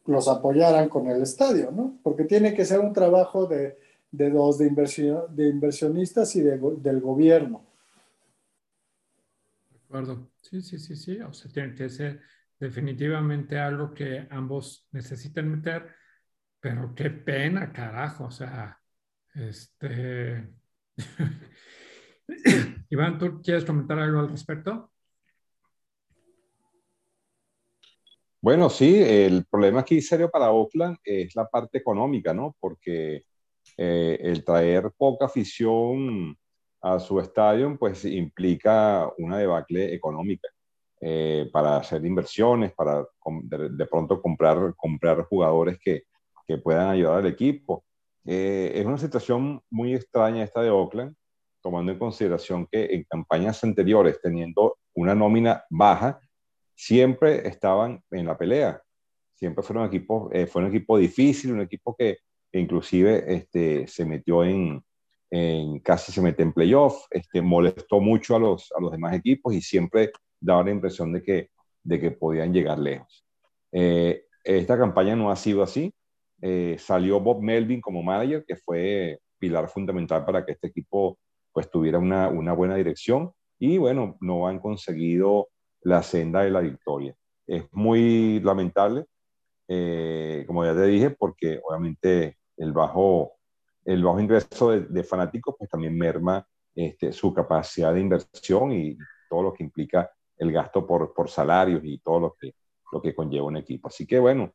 [0.06, 1.98] los apoyaran con el estadio, ¿no?
[2.02, 3.78] Porque tiene que ser un trabajo de,
[4.10, 7.64] de dos, de, inversión, de inversionistas y del gobierno.
[9.70, 10.30] De acuerdo.
[10.40, 11.20] Sí, sí, sí, sí.
[11.20, 12.20] O sea, tiene que ser
[12.58, 15.94] definitivamente algo que ambos necesitan meter,
[16.60, 18.24] pero qué pena, carajo.
[18.24, 18.78] O sea,
[19.34, 20.48] este...
[22.90, 24.89] Iván, ¿tú quieres comentar algo al respecto?
[28.42, 32.56] Bueno, sí, el problema aquí serio para Oakland es la parte económica, ¿no?
[32.58, 33.24] Porque
[33.76, 36.36] eh, el traer poca afición
[36.80, 40.48] a su estadio, pues implica una debacle económica
[41.02, 43.04] eh, para hacer inversiones, para
[43.42, 46.04] de, pronto comprar, comprar jugadores que,
[46.46, 47.84] que puedan ayudar al equipo.
[48.24, 51.14] Eh, es una situación muy extraña esta de Oakland,
[51.62, 56.20] tomando en consideración que en campañas anteriores, teniendo una nómina baja,
[56.80, 58.82] siempre estaban en la pelea.
[59.34, 62.18] Siempre fueron equipos, eh, fue un equipo difícil, un equipo que,
[62.52, 64.82] inclusive este, se metió en,
[65.84, 69.60] casi se mete en playoff, este, molestó mucho a los, a los demás equipos y
[69.60, 71.50] siempre daba la impresión de que,
[71.82, 73.26] de que podían llegar lejos.
[73.72, 75.94] Eh, esta campaña no ha sido así.
[76.40, 81.18] Eh, salió Bob Melvin como manager, que fue pilar fundamental para que este equipo
[81.52, 85.49] pues tuviera una, una buena dirección y bueno, no han conseguido
[85.82, 87.14] la senda de la victoria.
[87.46, 89.06] Es muy lamentable,
[89.68, 93.32] eh, como ya te dije, porque obviamente el bajo,
[93.84, 98.96] el bajo ingreso de, fanáticos pues también merma este, su capacidad de inversión y
[99.28, 102.54] todo lo que implica el gasto por, por salarios y todo lo que,
[102.92, 103.88] lo que conlleva un equipo.
[103.88, 104.52] Así que bueno,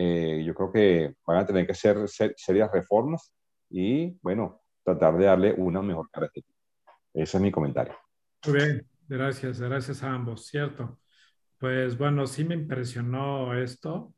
[0.00, 1.96] Eh, yo creo que van a tener que hacer
[2.36, 3.32] serias reformas
[3.68, 6.56] y, bueno, tratar de darle una mejor característica.
[7.12, 7.94] Ese es mi comentario.
[8.46, 11.00] Muy bien, gracias, gracias a ambos, cierto.
[11.58, 14.14] Pues bueno, sí me impresionó esto.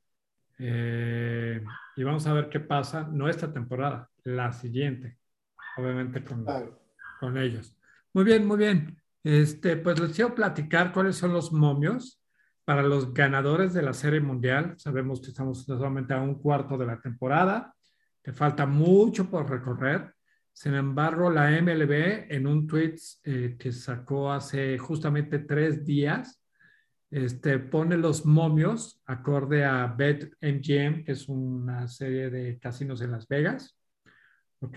[0.58, 1.62] Eh,
[1.96, 5.18] y vamos a ver qué pasa, no esta temporada, la siguiente,
[5.78, 6.44] obviamente con,
[7.18, 7.74] con ellos.
[8.12, 9.00] Muy bien, muy bien.
[9.22, 12.22] Este, pues les quiero platicar cuáles son los momios
[12.64, 14.74] para los ganadores de la Serie Mundial.
[14.78, 17.74] Sabemos que estamos solamente a un cuarto de la temporada,
[18.22, 20.14] que falta mucho por recorrer.
[20.60, 26.44] Sin embargo, la MLB en un tweet eh, que sacó hace justamente tres días,
[27.10, 33.26] este, pone los momios acorde a BetMGM, que es una serie de casinos en Las
[33.26, 33.74] Vegas,
[34.60, 34.76] ¿ok?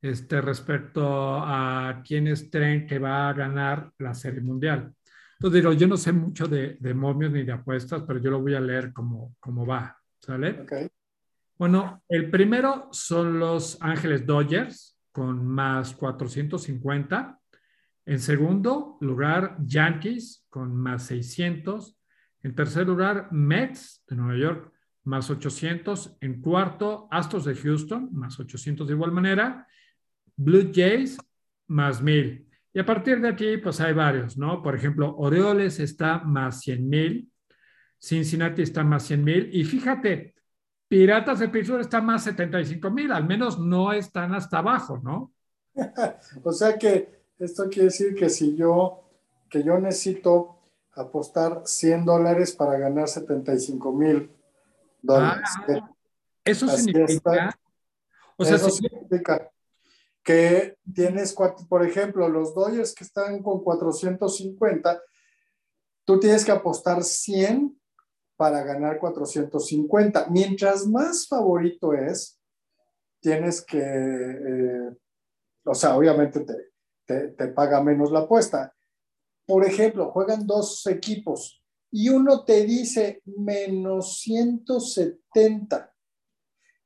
[0.00, 4.90] Este, respecto a quienes creen que va a ganar la Serie Mundial.
[5.38, 8.40] Entonces digo, yo no sé mucho de, de momios ni de apuestas, pero yo lo
[8.40, 10.62] voy a leer como, como va, ¿sale?
[10.62, 10.88] Okay.
[11.58, 17.38] Bueno, el primero son los Ángeles Dodgers con más 450.
[18.04, 21.96] En segundo lugar, Yankees con más 600.
[22.42, 24.72] En tercer lugar, Mets de Nueva York
[25.04, 26.16] más 800.
[26.20, 29.68] En cuarto, Astros de Houston más 800 de igual manera.
[30.34, 31.16] Blue Jays
[31.68, 32.48] más 1000.
[32.72, 34.62] Y a partir de aquí, pues hay varios, ¿no?
[34.62, 37.30] Por ejemplo, Orioles está más 100 mil.
[38.00, 39.48] Cincinnati está más 100 mil.
[39.52, 40.33] Y fíjate,
[40.94, 43.10] Piratas de Pittsburgh está más 75 mil.
[43.10, 45.32] Al menos no están hasta abajo, ¿no?
[46.44, 49.02] o sea que esto quiere decir que si yo,
[49.50, 50.56] que yo necesito
[50.92, 54.30] apostar 100 dólares para ganar 75 mil
[55.02, 55.48] dólares.
[55.68, 55.90] Ah,
[56.44, 57.58] eso significa,
[58.36, 59.50] o sea, significa
[60.22, 61.34] que tienes,
[61.68, 65.02] por ejemplo, los Dodgers que están con 450,
[66.04, 67.76] tú tienes que apostar 100
[68.36, 70.28] para ganar 450.
[70.30, 72.38] Mientras más favorito es,
[73.20, 74.90] tienes que, eh,
[75.64, 76.44] o sea, obviamente
[77.06, 78.74] te, te, paga menos la apuesta.
[79.46, 85.92] Por ejemplo, juegan dos equipos y uno te dice menos 170.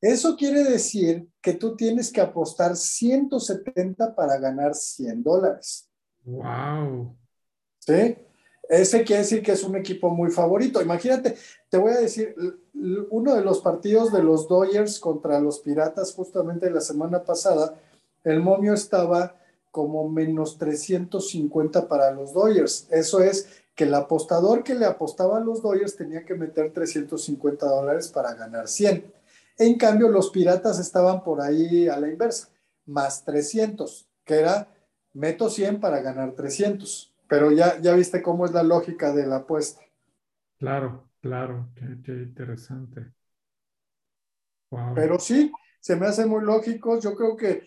[0.00, 5.90] Eso quiere decir que tú tienes que apostar 170 para ganar 100 dólares.
[6.24, 7.16] ¡Wow!
[7.80, 8.16] ¿Sí?
[8.68, 10.82] Ese quiere decir que es un equipo muy favorito.
[10.82, 11.36] Imagínate,
[11.70, 12.34] te voy a decir,
[13.10, 17.74] uno de los partidos de los Dodgers contra los Piratas, justamente la semana pasada,
[18.24, 19.36] el momio estaba
[19.70, 22.86] como menos 350 para los Dodgers.
[22.90, 27.66] Eso es que el apostador que le apostaba a los Dodgers tenía que meter 350
[27.66, 29.12] dólares para ganar 100.
[29.56, 32.48] En cambio, los Piratas estaban por ahí a la inversa,
[32.86, 34.68] más 300, que era
[35.14, 37.14] meto 100 para ganar 300.
[37.28, 39.82] Pero ya, ya viste cómo es la lógica de la apuesta.
[40.58, 43.12] Claro, claro, qué, interesante.
[44.94, 46.98] Pero sí, se me hace muy lógico.
[47.00, 47.66] Yo creo que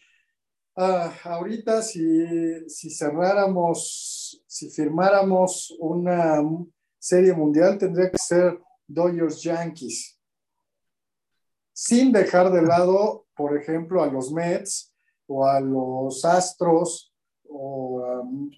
[0.76, 6.42] Ah, ahorita si, si cerráramos, si firmáramos una
[6.98, 10.18] serie mundial, tendría que ser Dodgers Yankees.
[11.74, 14.96] Sin dejar de lado, por ejemplo, a los Mets
[15.28, 17.14] o a los Astros,
[17.50, 17.91] o,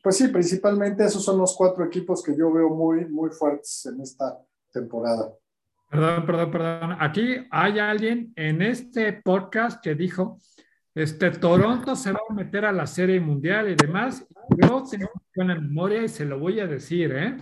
[0.02, 4.02] pues sí, principalmente esos son los cuatro equipos que yo veo muy, muy fuertes en
[4.02, 4.39] esta
[4.71, 5.34] temporada.
[5.89, 6.97] Perdón, perdón, perdón.
[6.99, 10.39] Aquí hay alguien en este podcast que dijo
[10.95, 14.26] este, Toronto se va a meter a la Serie Mundial y demás.
[14.62, 17.38] Yo tengo buena memoria y se lo voy a decir, ¿eh?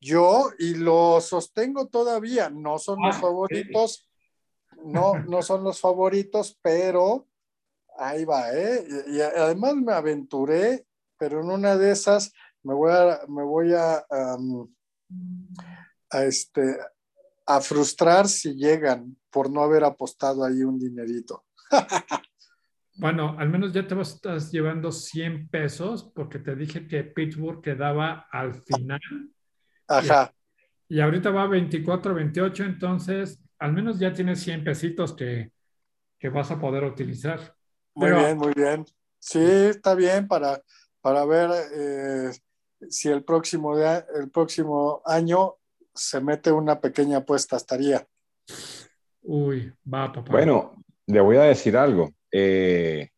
[0.00, 4.08] Yo, y lo sostengo todavía, no son los ah, favoritos,
[4.84, 7.28] no, no son los favoritos, pero
[7.98, 8.84] ahí va, ¿eh?
[9.08, 10.86] Y, además me aventuré,
[11.22, 12.32] pero en una de esas
[12.64, 14.04] me voy a, me voy a,
[16.10, 16.78] a, este,
[17.46, 21.44] a frustrar si llegan por no haber apostado ahí un dinerito.
[22.94, 28.28] Bueno, al menos ya te estás llevando 100 pesos porque te dije que Pittsburgh quedaba
[28.30, 29.00] al final.
[29.88, 30.30] Ajá.
[30.88, 35.50] Y, ahorita va 24, 28, entonces al menos ya tienes 100 pesitos que,
[36.30, 37.56] vas a poder utilizar.
[37.94, 38.84] Muy bien, muy bien.
[39.18, 40.62] Sí, está bien para,
[41.02, 42.30] para ver eh,
[42.88, 45.56] si el próximo, el próximo año
[45.94, 48.06] se mete una pequeña apuesta, estaría.
[49.22, 50.32] Uy, va, papá.
[50.32, 50.72] Bueno,
[51.06, 53.10] le voy a decir algo, eh,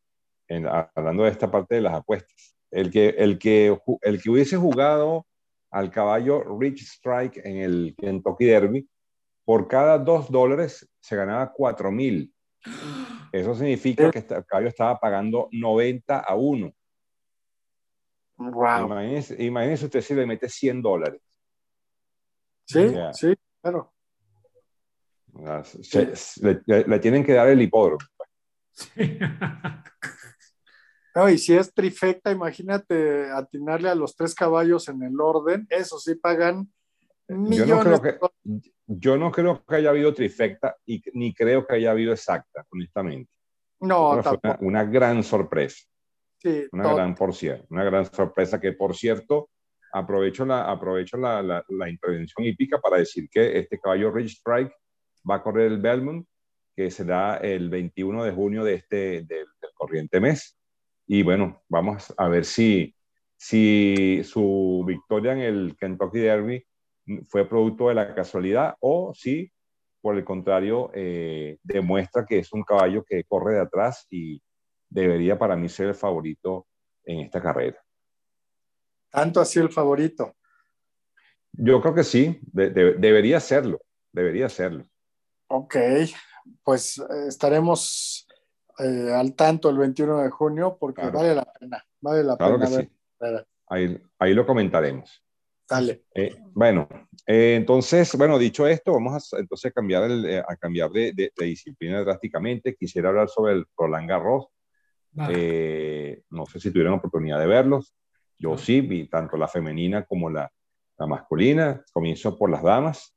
[0.94, 2.56] hablando de esta parte de las apuestas.
[2.70, 5.26] El que, el, que, el que hubiese jugado
[5.70, 8.88] al caballo Rich Strike en el Kentucky Derby,
[9.44, 12.32] por cada dos dólares se ganaba cuatro mil.
[13.30, 16.72] Eso significa que el caballo estaba pagando 90 a 1.
[18.36, 18.90] Wow.
[19.38, 21.22] Imagínese, usted si le mete 100 dólares.
[22.66, 23.92] Sí, sí, claro.
[25.36, 28.00] le, tienen que dar el hipódromo.
[28.72, 28.90] Sí.
[31.32, 36.16] y si es trifecta, imagínate atinarle a los tres caballos en el orden, eso sí
[36.16, 36.68] pagan
[37.28, 37.68] millones.
[37.68, 38.18] Yo no creo que,
[38.86, 43.30] yo no creo que haya habido trifecta y ni creo que haya habido exacta, honestamente.
[43.80, 45.84] No, una, una, gran sorpresa.
[46.44, 49.48] Sí, una gran porción, una gran sorpresa que, por cierto,
[49.94, 54.70] aprovecho la, aprovecho la, la, intervención hípica para decir que este caballo Rich Strike
[55.28, 56.26] va a correr el Belmont,
[56.76, 60.58] que será el 21 de junio de este, del, del corriente mes.
[61.06, 62.94] Y bueno, vamos a ver si,
[63.38, 66.62] si su victoria en el Kentucky Derby
[67.26, 69.50] fue producto de la casualidad o si,
[70.02, 74.42] por el contrario, eh, demuestra que es un caballo que corre de atrás y
[74.94, 76.68] debería para mí ser el favorito
[77.04, 77.82] en esta carrera.
[79.10, 80.36] ¿Tanto así el favorito?
[81.52, 83.80] Yo creo que sí, debería serlo,
[84.12, 84.84] debería serlo.
[85.48, 85.76] Ok,
[86.62, 88.26] pues eh, estaremos
[88.78, 92.58] eh, al tanto el 21 de junio porque vale la pena, vale la pena.
[92.58, 92.90] Que sí.
[93.68, 95.22] Ahí, ahí lo comentaremos.
[95.68, 96.04] Dale.
[96.14, 96.88] Eh, bueno,
[97.26, 102.00] eh, entonces, bueno, dicho esto, vamos a entonces cambiar, el, a cambiar de, de, disciplina
[102.00, 102.76] drásticamente.
[102.76, 104.46] Quisiera hablar sobre el Roland Garros.
[105.14, 107.94] No sé si tuvieron oportunidad de verlos.
[108.38, 110.50] Yo sí, vi tanto la femenina como la,
[110.98, 111.82] la masculina.
[111.92, 113.14] Comienzo por las damas.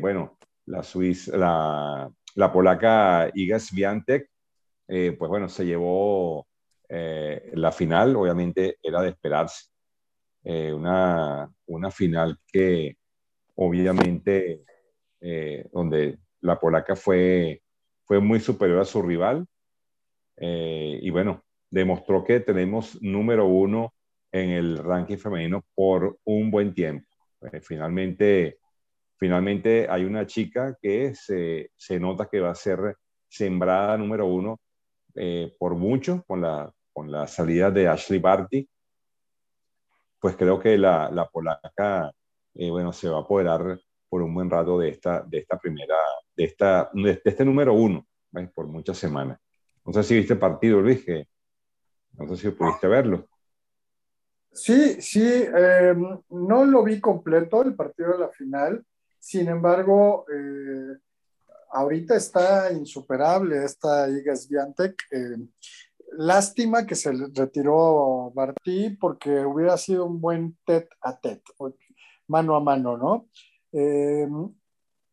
[0.00, 4.30] bueno, la, suiza, la, la polaca Iga Swiatek
[4.88, 6.48] eh, pues bueno, se llevó
[6.88, 9.66] eh, la final, obviamente era de esperarse.
[10.44, 12.96] Eh, una, una, final que
[13.56, 14.64] obviamente,
[15.72, 17.62] donde la polaca fue,
[18.04, 19.46] fue muy superior a su rival.
[20.40, 23.94] Y bueno, demostró que tenemos número uno
[24.32, 27.06] en el ranking femenino por un buen tiempo.
[27.62, 28.58] finalmente,
[29.16, 32.96] finalmente hay una chica que se, se nota que va a ser
[33.28, 34.60] sembrada número uno
[35.14, 38.68] eh, por mucho con la, con la salida de Ashley Barty,
[40.20, 42.12] pues creo que la, la polaca,
[42.54, 45.96] eh, bueno, se va a apoderar por un buen rato de esta, de esta primera,
[46.34, 48.06] de, esta, de este número uno,
[48.54, 49.38] por muchas semanas.
[49.88, 51.26] No sé si viste partido, Luis, que
[52.18, 53.26] no sé si pudiste verlo.
[54.52, 58.84] Sí, sí, em, no lo vi completo el partido de la final,
[59.18, 60.98] sin embargo, eh,
[61.70, 64.94] ahorita está insuperable esta Iga Swiatek.
[65.10, 65.48] Eh,
[66.18, 71.42] lástima que se retiró Bartí porque hubiera sido un buen tet a tet,
[72.26, 73.28] mano a mano, ¿no?
[73.72, 74.28] Eh,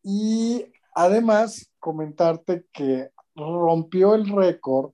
[0.02, 4.92] y además comentarte que rompió el récord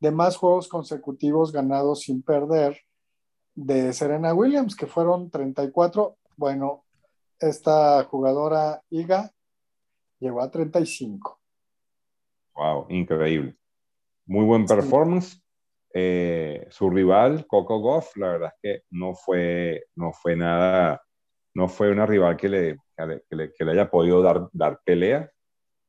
[0.00, 2.78] de más juegos consecutivos ganados sin perder
[3.54, 6.16] de Serena Williams, que fueron 34.
[6.36, 6.84] Bueno,
[7.38, 9.30] esta jugadora Iga
[10.18, 11.40] llegó a 35.
[12.54, 13.56] Wow, increíble.
[14.26, 15.42] Muy buen performance.
[15.94, 21.00] Eh, su rival, Coco Goff, la verdad es que no fue, no fue nada,
[21.54, 25.30] no fue una rival que le, que le, que le haya podido dar, dar pelea,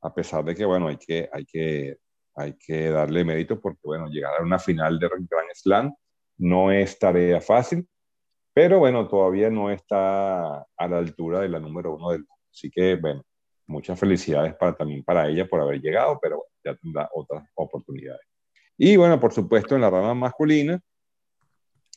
[0.07, 1.97] a pesar de que, bueno, hay que, hay que,
[2.35, 5.93] hay que darle mérito porque, bueno, llegar a una final de Grand Slam
[6.37, 7.85] no es tarea fácil,
[8.53, 12.33] pero bueno, todavía no está a la altura de la número uno del mundo.
[12.51, 13.23] Así que, bueno,
[13.67, 18.25] muchas felicidades para, también para ella por haber llegado, pero ya tendrá otras oportunidades.
[18.77, 20.79] Y bueno, por supuesto, en la rama masculina,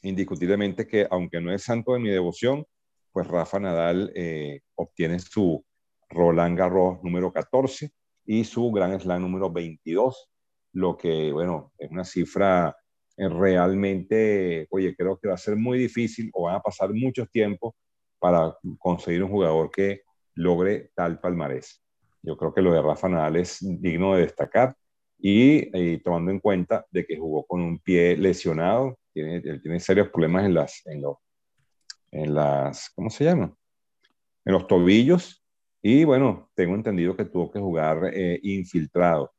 [0.02, 2.66] indiscutiblemente que aunque no es santo de mi devoción,
[3.12, 5.64] pues Rafa Nadal eh, obtiene su
[6.08, 7.92] Roland Garros número 14
[8.30, 10.30] y su Grand Slam número 22,
[10.74, 12.76] lo que, bueno, es una cifra
[13.16, 17.28] eh, realmente, oye, creo que va a ser muy difícil o van a pasar muchos
[17.28, 17.74] tiempos
[18.20, 20.02] para conseguir un jugador que
[20.36, 21.82] logre tal palmarés.
[22.22, 24.76] Yo creo que lo de Rafa Nadal es digno de destacar
[25.18, 30.44] y, tomando en cuenta de que jugó con un pie lesionado, tiene, tiene serios problemas
[30.44, 31.16] en las, en, los,
[32.12, 33.52] en las, ¿cómo se llama?
[34.44, 35.39] En los tobillos
[35.82, 39.32] y bueno, tengo entendido que tuvo que jugar eh, infiltrado.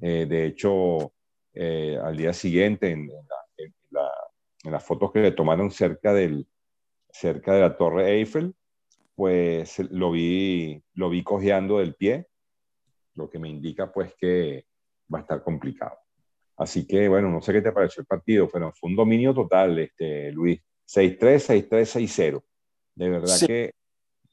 [0.00, 1.12] Eh, de hecho,
[1.54, 3.10] eh, al día siguiente, en,
[3.56, 4.10] en, la,
[4.64, 6.46] en, las fotos que le tomaron cerca, del,
[7.10, 8.54] cerca de la Torre Eiffel,
[9.14, 12.26] pues lo vi, lo vi cojeando del pie,
[13.14, 14.66] lo que me indica pues que
[15.12, 15.96] va a estar complicado.
[16.56, 19.78] Así que bueno, no sé qué te pareció el partido, pero fue un dominio total,
[19.78, 20.60] este, Luis.
[20.86, 22.42] 6-3, 6-3, 6-0.
[22.94, 23.72] De verdad que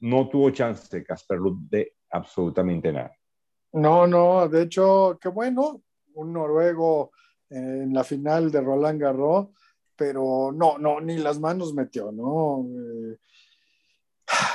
[0.00, 3.12] no tuvo chance Casper Ruud de absolutamente nada.
[3.72, 5.82] No, no, de hecho, qué bueno,
[6.14, 7.12] un noruego
[7.48, 9.48] en la final de Roland Garros,
[9.96, 12.66] pero no, no, ni las manos metió, ¿no?
[12.66, 13.18] Eh,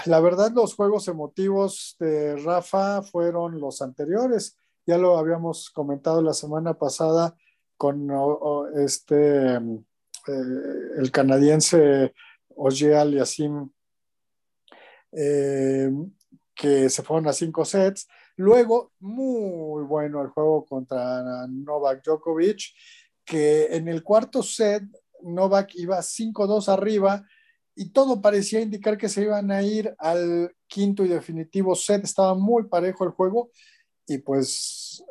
[0.05, 4.57] la verdad, los juegos emotivos de Rafa fueron los anteriores.
[4.85, 7.35] Ya lo habíamos comentado la semana pasada
[7.77, 8.09] con
[8.75, 9.59] este, eh,
[10.97, 12.13] el canadiense
[12.55, 13.69] Oje Aliasim,
[15.15, 15.89] eh,
[16.53, 18.07] que se fueron a cinco sets.
[18.37, 22.73] Luego, muy bueno el juego contra Novak Djokovic,
[23.23, 24.83] que en el cuarto set
[25.21, 27.25] Novak iba 5-2 arriba
[27.75, 32.03] y todo parecía indicar que se iban a ir al quinto y definitivo set.
[32.03, 33.51] Estaba muy parejo el juego
[34.07, 35.03] y pues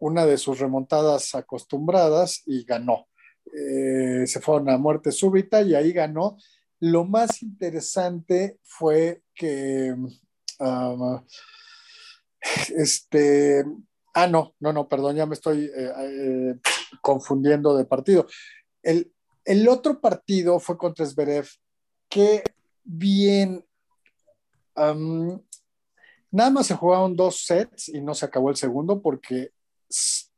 [0.00, 3.06] una de sus remontadas acostumbradas y ganó.
[3.52, 6.38] Eh, se fueron a muerte súbita y ahí ganó.
[6.80, 9.94] Lo más interesante fue que
[10.58, 11.20] um,
[12.74, 13.64] este,
[14.14, 16.54] ah, no, no, no, perdón, ya me estoy eh, eh,
[17.02, 18.26] confundiendo de partido.
[18.82, 19.12] El,
[19.44, 21.48] el otro partido fue contra Zverev,
[22.08, 22.42] que
[22.82, 23.64] bien,
[24.76, 25.40] um,
[26.30, 29.52] nada más se jugaron dos sets y no se acabó el segundo porque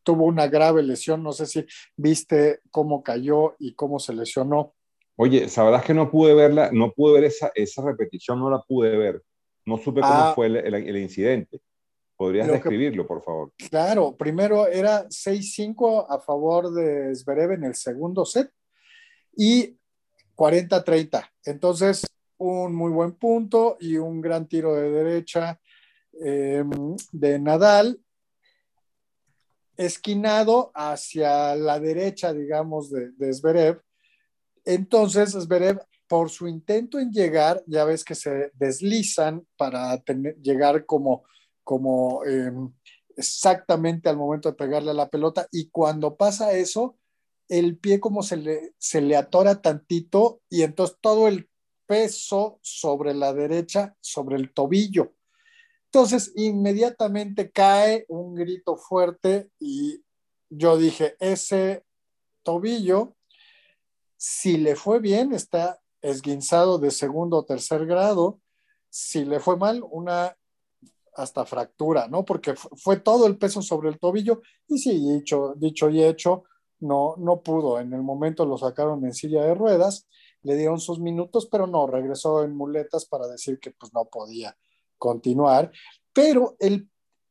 [0.02, 1.64] tuvo una grave lesión, no sé si
[1.96, 4.74] viste cómo cayó y cómo se lesionó.
[5.16, 8.96] Oye, sabrás que no pude verla, no pude ver esa, esa repetición, no la pude
[8.96, 9.22] ver.
[9.64, 10.32] No supe cómo ah.
[10.34, 11.60] fue el, el, incidente.
[12.16, 13.52] ¿Podrías describirlo, por favor?
[13.70, 18.50] Claro, primero era 6-5 a favor de Zverev en el segundo set
[19.36, 19.76] y
[20.36, 21.28] 40-30.
[21.44, 22.06] Entonces,
[22.38, 25.60] un muy buen punto y un gran tiro de derecha
[26.20, 26.70] em,
[27.12, 28.00] de Nadal,
[29.76, 33.80] esquinado hacia la derecha, digamos, de, de Zverev.
[34.64, 40.02] Entonces, Zverev, por su intento en llegar, ya ves que se deslizan para
[40.42, 41.24] llegar como,
[41.64, 42.72] como em,
[43.16, 46.96] exactamente al momento de pegarle a la pelota, y cuando pasa eso,
[47.48, 51.48] el pie como se le, se le atora tantito y entonces todo el
[51.86, 55.12] peso sobre la derecha, sobre el tobillo.
[55.86, 60.02] Entonces, inmediatamente cae un grito fuerte y
[60.48, 61.84] yo dije, ese
[62.42, 63.14] tobillo,
[64.24, 68.40] si le fue bien, está esguinzado de segundo o tercer grado.
[68.88, 70.36] Si le fue mal, una
[71.16, 72.24] hasta fractura, ¿no?
[72.24, 74.40] Porque fue todo el peso sobre el tobillo.
[74.68, 76.44] Y sí, dicho, dicho y hecho,
[76.78, 77.80] no, no pudo.
[77.80, 80.06] En el momento lo sacaron en silla de ruedas,
[80.42, 84.56] le dieron sus minutos, pero no, regresó en muletas para decir que pues no podía
[84.98, 85.72] continuar.
[86.12, 86.88] Pero el,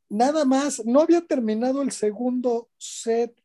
[0.09, 3.40] nada más, no había terminado el segundo set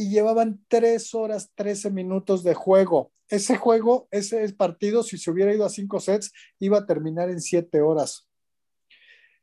[0.00, 3.12] y llevaban tres horas, trece minutos de juego.
[3.28, 7.42] Ese juego, ese partido, si se hubiera ido a cinco sets, iba a terminar en
[7.42, 8.26] siete horas.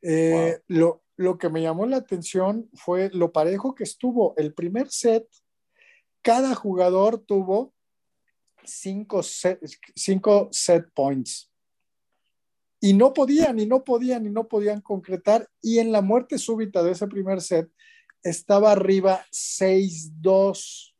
[0.02, 4.34] Eh, lo, lo que me llamó la atención fue lo parejo que estuvo.
[4.36, 5.28] El primer set,
[6.22, 7.72] cada jugador tuvo
[8.64, 9.60] cinco set,
[9.94, 11.52] cinco set points.
[12.80, 15.48] Y no podían, y no podían, y no podían concretar.
[15.62, 17.70] Y en la muerte súbita de ese primer set,
[18.22, 20.94] estaba arriba 6-2.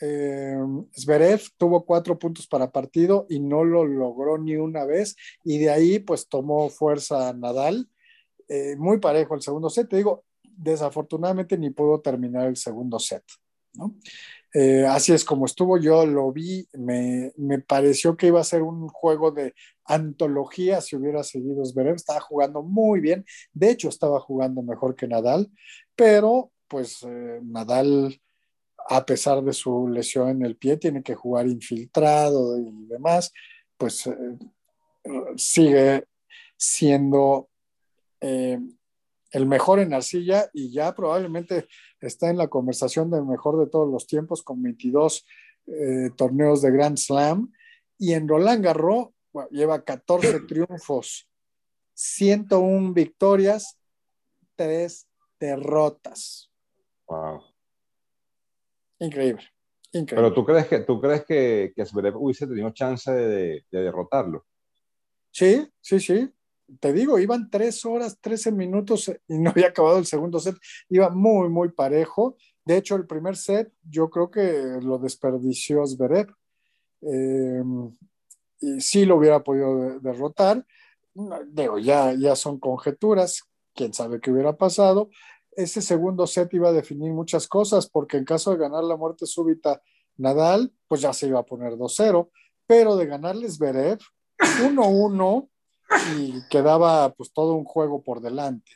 [0.00, 0.56] Eh,
[0.98, 5.16] Zverev tuvo cuatro puntos para partido y no lo logró ni una vez.
[5.44, 7.88] Y de ahí, pues tomó fuerza Nadal
[8.48, 9.88] eh, muy parejo el segundo set.
[9.88, 13.24] Te digo, desafortunadamente ni pudo terminar el segundo set.
[14.52, 17.32] Eh, así es como estuvo, yo lo vi, me,
[17.66, 19.52] pareció que iba a ser un juego de
[19.84, 25.08] antología si hubiera seguido Zverev, estaba jugando muy bien, de hecho estaba jugando mejor que
[25.08, 25.50] Nadal,
[25.96, 28.20] pero pues eh, Nadal,
[28.88, 33.32] a pesar de su lesión en el pie, tiene que jugar infiltrado y demás,
[33.76, 34.08] pues
[35.36, 36.04] sigue
[36.56, 37.48] siendo
[38.20, 38.58] eh,
[39.32, 41.66] el mejor en arcilla y ya probablemente
[42.00, 45.26] está en la conversación del mejor de todos los tiempos con 22
[45.66, 47.52] eh, torneos de Grand Slam.
[47.98, 49.08] Y en Roland Garros
[49.50, 51.28] lleva 14 triunfos,
[51.94, 53.76] 101 victorias,
[54.56, 55.06] 3
[55.46, 56.50] derrotas.
[57.06, 57.42] Wow.
[58.98, 59.42] Increíble.
[59.92, 60.30] Increíble.
[60.30, 61.84] Pero tú crees que tú crees que, que
[62.14, 64.44] hubiese tenido chance de derrotarlo.
[65.30, 66.32] Sí, sí, sí
[66.80, 70.56] te digo, iban tres horas, 13 minutos y no había acabado el segundo set.
[70.88, 72.36] Iba muy, muy parejo.
[72.64, 76.28] De hecho, el primer set yo creo que lo desperdició Zverev.
[77.02, 77.90] Em,
[78.60, 80.64] y sí lo hubiera podido derrotar.
[81.48, 83.42] Digo, ya, ya son conjeturas.
[83.74, 85.10] Quién sabe qué hubiera pasado.
[85.56, 89.26] Ese segundo set iba a definir muchas cosas, porque en caso de ganar la muerte
[89.26, 89.82] súbita
[90.16, 92.30] Nadal, pues ya se iba a poner 2-0.
[92.66, 93.98] Pero de ganarles Zverev,
[94.38, 95.50] 1-1
[96.16, 98.72] y quedaba pues todo un juego por delante.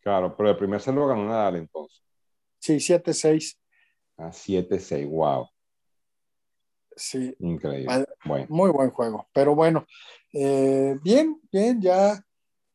[0.00, 2.02] Claro, pero el primer set lo ganó Nadal entonces.
[2.58, 3.58] Sí, 7-6.
[4.18, 5.48] Ah, 7-6, wow.
[6.96, 7.34] Sí.
[7.38, 8.06] Increíble.
[8.48, 9.26] Muy buen juego.
[9.32, 9.86] Pero bueno,
[10.32, 12.24] Eh, bien, bien, ya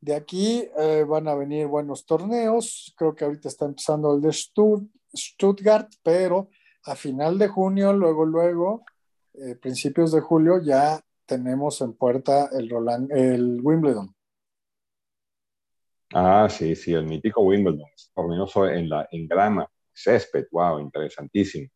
[0.05, 2.93] de aquí eh, van a venir buenos torneos.
[2.95, 6.49] Creo que ahorita está empezando el de Stuttgart, pero
[6.83, 8.85] a final de junio, luego, luego,
[9.33, 14.15] eh, principios de julio, ya tenemos en puerta el, Roland, el Wimbledon.
[16.13, 21.71] Ah, sí, sí, el mítico Wimbledon, torneo en, la, en grama, césped, wow, interesantísimo.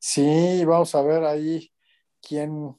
[0.00, 1.70] Sí, vamos a ver ahí
[2.20, 2.74] quién,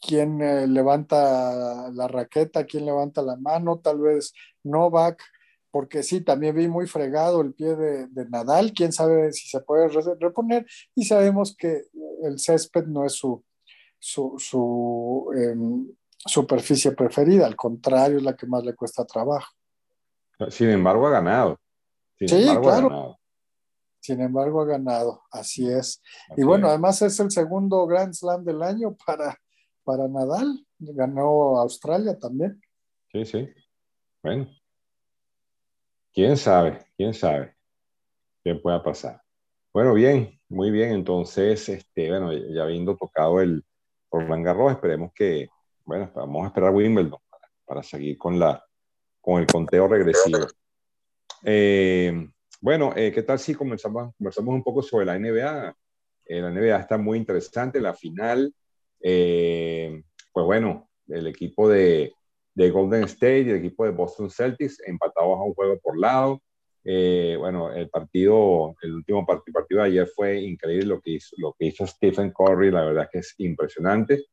[0.00, 4.32] quién eh, levanta la raqueta, quién levanta la mano, tal vez
[4.62, 5.22] Novak,
[5.70, 9.88] porque sí, también vi muy fregado el pie de, Nadal, quién sabe si se puede
[10.18, 11.84] reponer, y sabemos que
[12.22, 13.44] el césped no es su,
[13.98, 15.86] su, em,
[16.16, 19.52] superficie preferida, al contrario, es la que más le cuesta trabajo.
[20.48, 21.58] Sin embargo, ha ganado.
[22.18, 22.26] sí,
[22.60, 23.18] claro.
[24.00, 26.00] Sin embargo, ha ganado, así es.
[26.36, 29.36] y bueno, además es el segundo Grand Slam del año para,
[29.86, 30.66] para Nadal.
[30.78, 32.60] Ganó Australia también.
[33.12, 33.48] Sí, sí.
[34.22, 34.48] Bueno.
[36.12, 36.84] ¿Quién sabe?
[36.96, 37.54] ¿Quién sabe
[38.42, 39.22] qué pueda pasar?
[39.72, 40.90] Bueno, bien, muy bien.
[40.90, 43.64] Entonces, este, bueno, ya habiendo tocado el
[44.10, 45.48] Roland Garros, esperemos que,
[45.84, 47.20] bueno, vamos a esperar Wimbledon
[47.64, 48.64] para, seguir con, la,
[49.20, 50.46] con el conteo regresivo.
[51.44, 52.28] Eh,
[52.60, 55.76] bueno, eh, ¿qué tal si comenzamos, conversamos un poco sobre la NBA?
[56.24, 58.52] Eh, la NBA está muy interesante, la final
[59.08, 60.02] eh,
[60.32, 62.12] pues bueno, el equipo de,
[62.54, 66.42] de, Golden State y el equipo de Boston Celtics empatados a un juego por lado.
[66.82, 72.32] Eh, bueno, el partido, el último partido, de ayer fue increíble lo que hizo, Stephen
[72.32, 74.24] Curry, la verdad que es impresionante.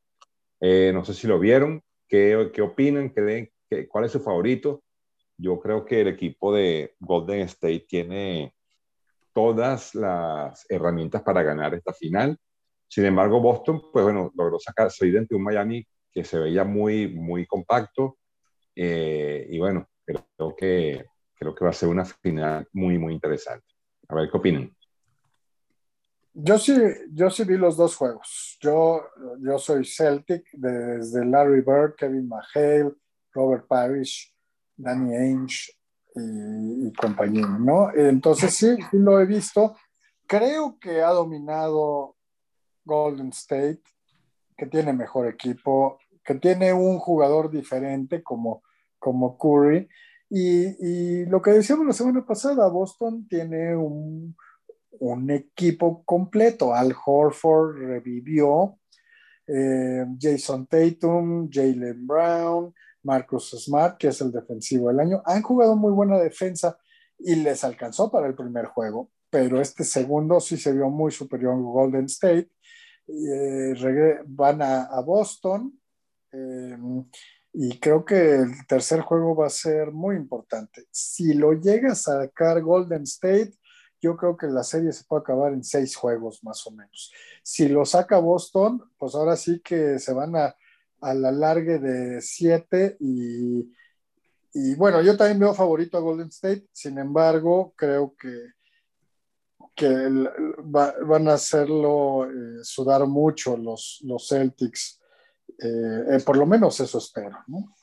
[0.60, 3.10] Eh, no sé si lo vieron, ¿qué, opinan?
[3.10, 4.82] ¿Qué, qué, ¿Cuál es su favorito?
[5.38, 8.52] Yo creo que el equipo de Golden State tiene
[9.32, 12.36] todas las herramientas para ganar esta final.
[12.88, 17.08] Sin embargo, Boston, pues bueno, logró sacar, salir de un Miami que se veía muy,
[17.08, 18.18] muy compacto.
[18.76, 21.04] Eh, y bueno, creo que,
[21.34, 23.66] creo que va a ser una final muy, muy interesante.
[24.08, 24.74] A ver qué opinan.
[26.36, 26.76] Yo sí,
[27.12, 28.58] yo sí vi los dos juegos.
[28.60, 29.06] Yo,
[29.40, 32.92] yo soy Celtic desde Larry Bird, Kevin McHale,
[33.32, 34.34] Robert Parrish,
[34.76, 35.72] Danny Ainge
[36.14, 37.92] y, y compañía, ¿no?
[37.94, 39.76] Entonces sí, sí lo he visto.
[40.26, 42.16] Creo que ha dominado
[42.84, 43.82] Golden State,
[44.56, 48.62] que tiene mejor equipo, que tiene un jugador diferente como,
[48.98, 49.88] como Curry.
[50.30, 54.34] Y, lo que decíamos la semana pasada, Boston tiene un,
[55.28, 56.74] equipo completo.
[56.74, 58.78] Al Horford revivió,
[59.46, 62.72] eh, Jason Tatum, Jalen Brown,
[63.02, 65.22] Marcus Smart, que es el defensivo del año.
[65.26, 66.78] Han jugado muy buena defensa
[67.18, 71.60] y les alcanzó para el primer juego, pero este segundo sí se vio muy superior
[71.60, 72.50] Golden State
[73.06, 75.78] eh, van a, Boston
[76.32, 76.76] eh,
[77.52, 80.86] y creo que el tercer juego va a ser muy importante.
[80.90, 83.54] Si lo llega a sacar Golden State,
[84.00, 87.12] yo creo que la serie se puede acabar en seis juegos más o menos.
[87.42, 90.54] Si lo saca Boston, pues ahora sí que se van a,
[91.00, 93.72] a la largue de siete y,
[94.52, 98.30] y bueno, yo también veo favorito a Golden State, sin embargo, creo que
[99.74, 99.88] que
[101.04, 105.02] van a hacerlo eh, sudar mucho los, los Celtics.
[105.58, 107.38] Eh, eh, por lo menos eso espero.
[107.48, 107.74] ¿no?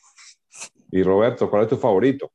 [0.91, 2.31] Y Roberto, ¿cuál es tu favorito?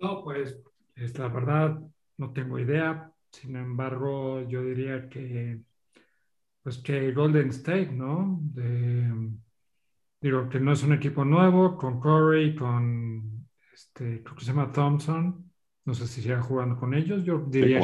[0.00, 0.56] No, pues
[0.96, 1.80] la verdad
[2.16, 3.12] no tengo idea.
[3.30, 5.60] Sin embargo, yo diría que
[6.62, 8.38] pues que Golden State, ¿no?
[10.20, 14.70] digo que no es un equipo nuevo, con Corey, con este, creo que se llama
[14.70, 15.49] Thompson,
[15.90, 17.24] no sé si siga jugando con ellos.
[17.24, 17.80] Yo diría,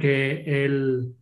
[0.00, 1.14] que él,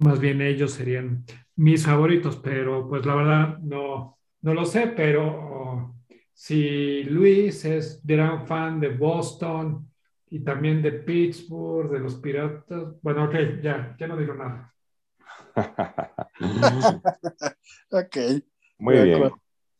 [0.00, 5.94] más bien ellos serían mis favoritos, pero pues la verdad no, no lo sé, pero
[6.32, 9.86] si Luis es gran fan de Boston
[10.30, 14.72] y también de Pittsburgh, de los Piratas, bueno, ok, ya, ya no digo nada.
[17.90, 18.16] ok.
[18.78, 19.30] Muy bien,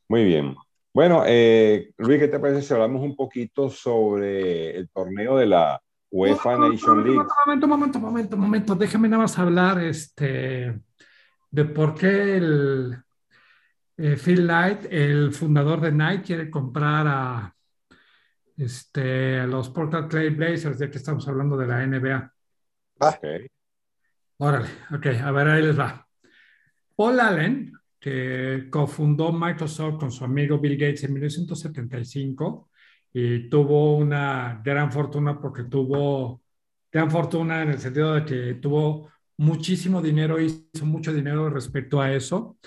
[0.08, 0.54] muy bien.
[0.94, 5.82] Bueno, eh, Luis, ¿qué te parece si hablamos un poquito sobre el torneo de la
[6.08, 7.26] UEFA Nation League?
[7.46, 10.80] Momento, momento, momento, momento, déjame nada más hablar este,
[11.50, 12.96] de por qué el
[13.96, 17.56] eh, Phil Knight, el fundador de Nike, quiere comprar a,
[18.56, 22.32] este, a los Portland Clay Blazers, ya que estamos hablando de la NBA.
[23.00, 23.18] Ah.
[24.38, 26.06] Órale, ok, a ver, ahí les va.
[26.94, 27.72] Paul Allen,
[28.04, 32.68] que cofundó Microsoft con su amigo Bill Gates en 1975
[33.14, 36.42] y tuvo una gran fortuna porque tuvo
[36.92, 42.12] gran fortuna en el sentido de que tuvo muchísimo dinero, hizo mucho dinero respecto a
[42.12, 42.58] eso.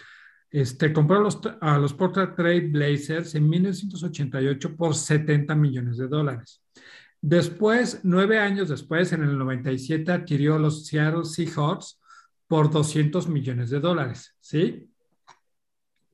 [0.49, 6.63] Este, compró los, a los Portland Trail Blazers en 1988 por 70 millones de dólares.
[7.21, 12.01] Después, nueve años después, en el 97, adquirió los Seattle Seahawks
[12.47, 14.89] por 200 millones de dólares, ¿sí?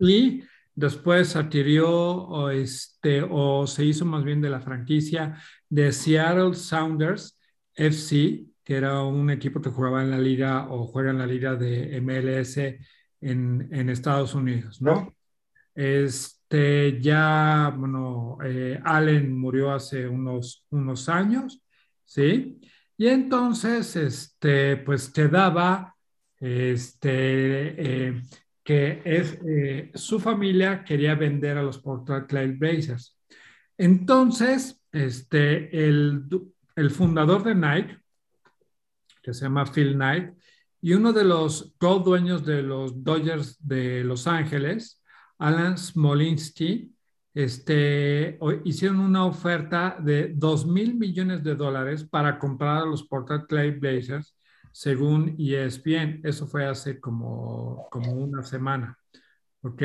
[0.04, 0.44] Y
[0.76, 5.38] después adquirió o, este, o se hizo más bien de la franquicia
[5.70, 7.40] de Seattle Sounders
[7.74, 11.56] FC, que era un equipo que jugaba en la liga o juega en la liga
[11.56, 12.58] de MLS
[13.22, 15.16] en, en Estados Unidos, ¿no?
[15.74, 21.62] Este, ya, bueno, eh, Allen murió hace unos, unos años,
[22.06, 22.60] ¿sí?
[22.98, 25.96] Y entonces, este, pues quedaba,
[26.40, 28.22] este, eh,
[28.64, 33.18] que eh, su familia quería vender a los Portland Trail Blazers.
[33.78, 36.24] Entonces, este, el,
[36.76, 37.98] el fundador de Nike,
[39.22, 40.34] que se llama Phil Knight,
[40.82, 45.02] y uno de los co-dueños de los Dodgers de Los Ángeles,
[45.38, 46.94] Alan Smolinsky,
[47.34, 53.48] este, hicieron una oferta de 2 mil millones de dólares para comprar a los Portland
[53.48, 54.36] Trail Blazers,
[54.74, 56.20] según ESPN.
[56.24, 58.98] Eso fue hace como, como una semana.
[59.62, 59.82] ¿Ok?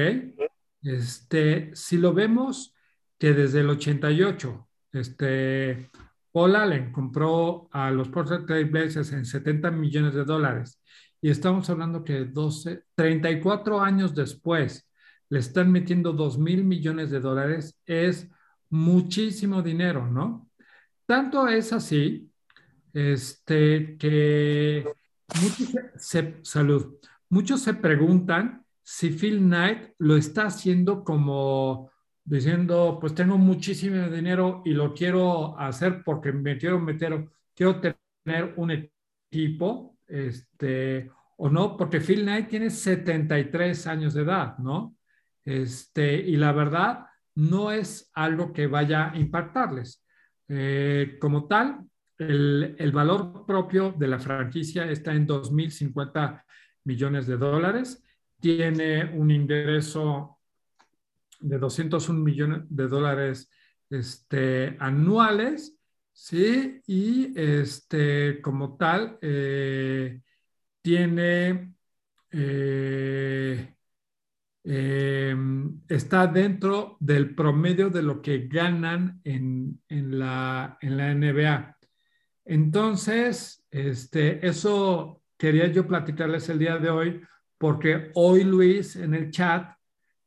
[0.82, 2.74] Este, si lo vemos
[3.18, 5.90] que desde el 88, este,
[6.32, 10.80] Paul Allen compró a los Portland Trail Blazers en 70 millones de dólares
[11.20, 14.88] y estamos hablando que 12, 34 años después
[15.28, 18.28] le están metiendo 2 mil millones de dólares, es
[18.70, 20.48] muchísimo dinero, ¿no?
[21.06, 22.27] Tanto es así
[22.92, 24.84] este, que
[25.40, 26.96] muchos se, salud,
[27.28, 31.90] muchos se preguntan si Phil Knight lo está haciendo como
[32.24, 38.54] diciendo, pues tengo muchísimo dinero y lo quiero hacer porque me quiero meter, quiero tener
[38.56, 38.90] un
[39.30, 44.96] equipo, este, o no, porque Phil Knight tiene 73 años de edad, ¿no?
[45.44, 50.04] Este, y la verdad, no es algo que vaya a impactarles.
[50.48, 51.78] Eh, como tal,
[52.18, 56.42] el, valor propio de la franquicia está en 2.050
[56.84, 58.02] millones de dólares.
[58.40, 60.38] Tiene un ingreso
[61.40, 63.50] de 201 millones de dólares
[63.88, 65.78] este, anuales,
[66.12, 66.82] ¿sí?
[66.86, 70.20] Y este, como tal, eh,
[70.82, 71.74] tiene,
[72.32, 73.74] eh,
[74.64, 81.77] em, está dentro del promedio de lo que ganan en, en, la, en la NBA.
[82.48, 87.20] Entonces, este, eso quería yo platicarles el día de hoy,
[87.58, 89.76] porque hoy Luis en el chat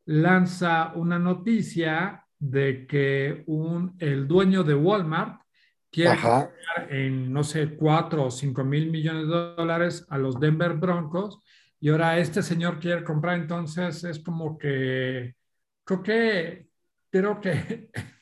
[0.05, 5.41] lanza una noticia de que un, el dueño de Walmart
[5.91, 6.53] quiere pagar
[6.89, 11.39] en, no sé, cuatro o cinco mil millones de dólares a los Denver Broncos
[11.79, 15.33] y ahora este señor quiere comprar, entonces es como que,
[15.83, 16.67] creo que,
[17.09, 17.89] creo que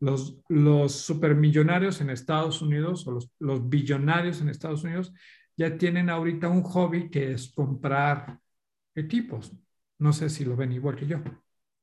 [0.00, 5.12] los, los supermillonarios en Estados Unidos o los, los billonarios en Estados Unidos
[5.56, 8.38] ya tienen ahorita un hobby que es comprar
[8.94, 9.52] equipos.
[9.98, 11.18] No sé si lo ven igual que yo.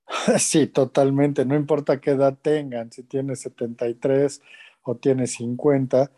[0.39, 1.45] Sí, totalmente.
[1.45, 4.41] No importa qué edad tengan, si tiene 73
[4.83, 6.11] o tiene 50,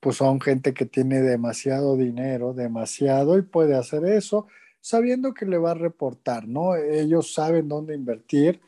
[0.00, 4.46] pues son gente que tiene demasiado dinero, demasiado, y puede hacer eso
[4.80, 6.76] sabiendo que le va a reportar, ¿no?
[6.76, 8.60] Ellos saben dónde invertir.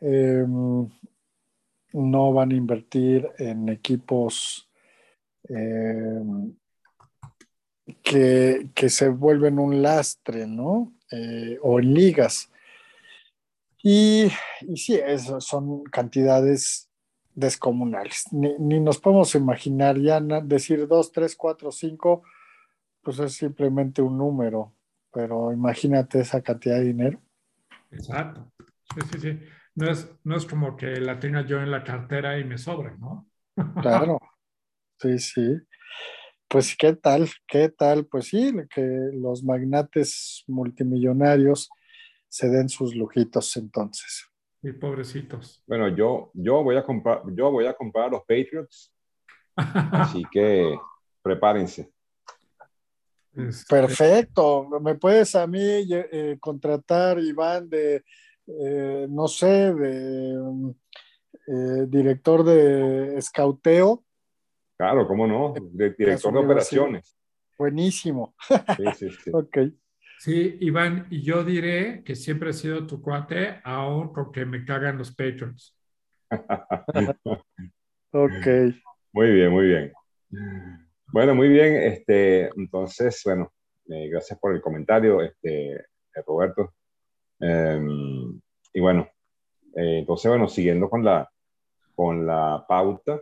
[0.00, 0.88] Em,
[1.92, 4.68] no van a invertir en equipos
[5.48, 6.54] em,
[8.02, 10.92] que, que se vuelven un lastre, ¿no?
[11.10, 12.50] Eh, o en ligas.
[13.82, 14.30] Y,
[14.60, 15.00] y sí,
[15.40, 16.90] son cantidades
[17.34, 18.26] descomunales.
[18.32, 22.22] Ni, nos podemos imaginar ya decir 2, 3, 4, 5,
[23.02, 24.74] pues es simplemente un número,
[25.12, 27.20] pero imagínate esa cantidad de dinero.
[27.90, 28.52] Exacto.
[28.94, 29.40] Sí, sí, sí.
[29.74, 32.96] No es, no es como que la tenga yo en la cartera y me sobre,
[32.98, 33.28] ¿no?
[33.80, 34.18] Claro.
[35.02, 35.56] Sí, sí.
[36.46, 38.82] Pues qué tal, qué tal, pues sí, que
[39.14, 41.70] los magnates multimillonarios
[42.28, 44.26] se den sus lujitos entonces.
[44.62, 45.62] Y pobrecitos.
[45.66, 48.92] Bueno, yo, yo voy a comprar, yo voy a comprar a los Patriots.
[49.56, 50.78] así que
[51.22, 51.90] prepárense.
[53.32, 54.68] Este, Perfecto.
[54.80, 58.04] ¿Me puedes a mí eh, contratar, Iván, de,
[58.60, 60.34] eh, no sé, de
[61.46, 64.04] eh, director de escauteo?
[64.76, 67.16] Claro, cómo no, de director de operaciones.
[67.58, 68.34] Buenísimo.
[68.48, 69.30] Sí, sí, sí.
[69.32, 69.58] ok.
[70.18, 74.98] Sí, Iván, y yo diré que siempre he sido tu cuate, aún porque me cagan
[74.98, 75.76] los patrons.
[78.12, 78.46] ok.
[79.12, 79.92] Muy bien, muy bien.
[81.12, 81.74] Bueno, muy bien.
[81.76, 83.52] Este, entonces, bueno,
[83.88, 85.86] eh, gracias por el comentario, este,
[86.26, 86.74] Roberto.
[87.40, 88.40] Em,
[88.72, 89.08] y bueno,
[89.74, 91.28] eh, entonces, bueno, siguiendo con la,
[91.94, 93.20] con la pauta.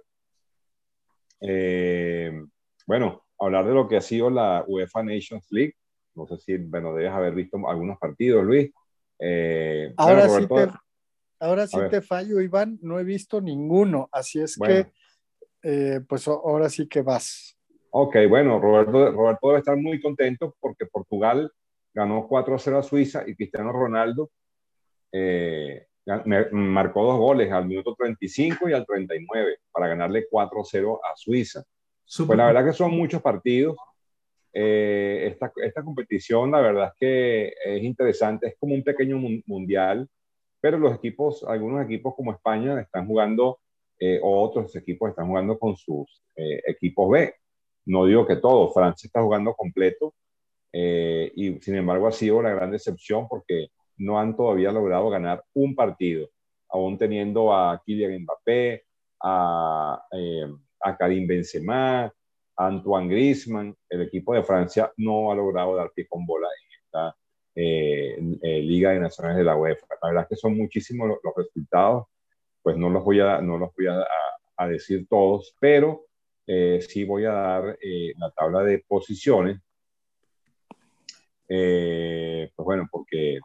[2.87, 5.75] bueno, hablar de lo que ha sido la UEFA Nations League.
[6.15, 8.73] No sé si, bueno, debes haber visto algunos partidos, Luis.
[9.97, 10.69] ahora sí, te,
[11.39, 12.79] ahora sí te fallo, Iván.
[12.83, 14.09] No he visto ninguno.
[14.11, 14.91] Así es que,
[16.09, 17.57] pues ahora sí que vas.
[17.91, 21.51] Ok, bueno, Roberto, Roberto debe estar muy contento porque Portugal
[21.99, 24.31] ganó 4-0 a Suiza y Cristiano Ronaldo
[25.11, 25.87] eh,
[26.53, 31.65] marcó dos goles al minuto 35 y al 39 para ganarle 4-0 a Suiza.
[32.27, 33.77] Pues la verdad que son muchos partidos.
[34.53, 40.09] Eh, esta, esta, competición, la verdad es que es interesante, es como un pequeño mundial,
[40.61, 43.59] pero los equipos, algunos equipos como España están jugando,
[44.01, 47.35] eh, otros equipos están jugando con sus equipos B.
[47.87, 50.15] No digo que todo, Francia está jugando completo
[50.73, 55.45] eh, y sin embargo ha sido la gran decepción porque no han todavía logrado ganar
[55.55, 56.29] un partido,
[56.69, 58.85] aún teniendo a Kylian Mbappé,
[59.23, 60.47] a, eh,
[60.81, 63.75] a Karim Benzema, a Antoine Griezmann.
[63.89, 67.17] El equipo de Francia no ha logrado dar pie con bola en esta
[67.55, 69.87] eh, Liga de Naciones de la UEFA.
[70.03, 72.07] La verdad es que son muchísimos los, resultados,
[72.63, 76.09] pues no los voy a, no los voy a decir todos, pero
[76.51, 79.61] eh, sí voy a dar eh, la tabla de posiciones.
[81.49, 83.39] Eh, pues bueno, porque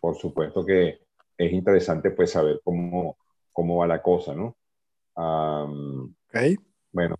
[0.00, 1.00] por supuesto que
[1.36, 3.16] es interesante pues saber cómo,
[3.52, 4.56] cómo va la cosa, ¿no?
[6.92, 7.16] Bueno,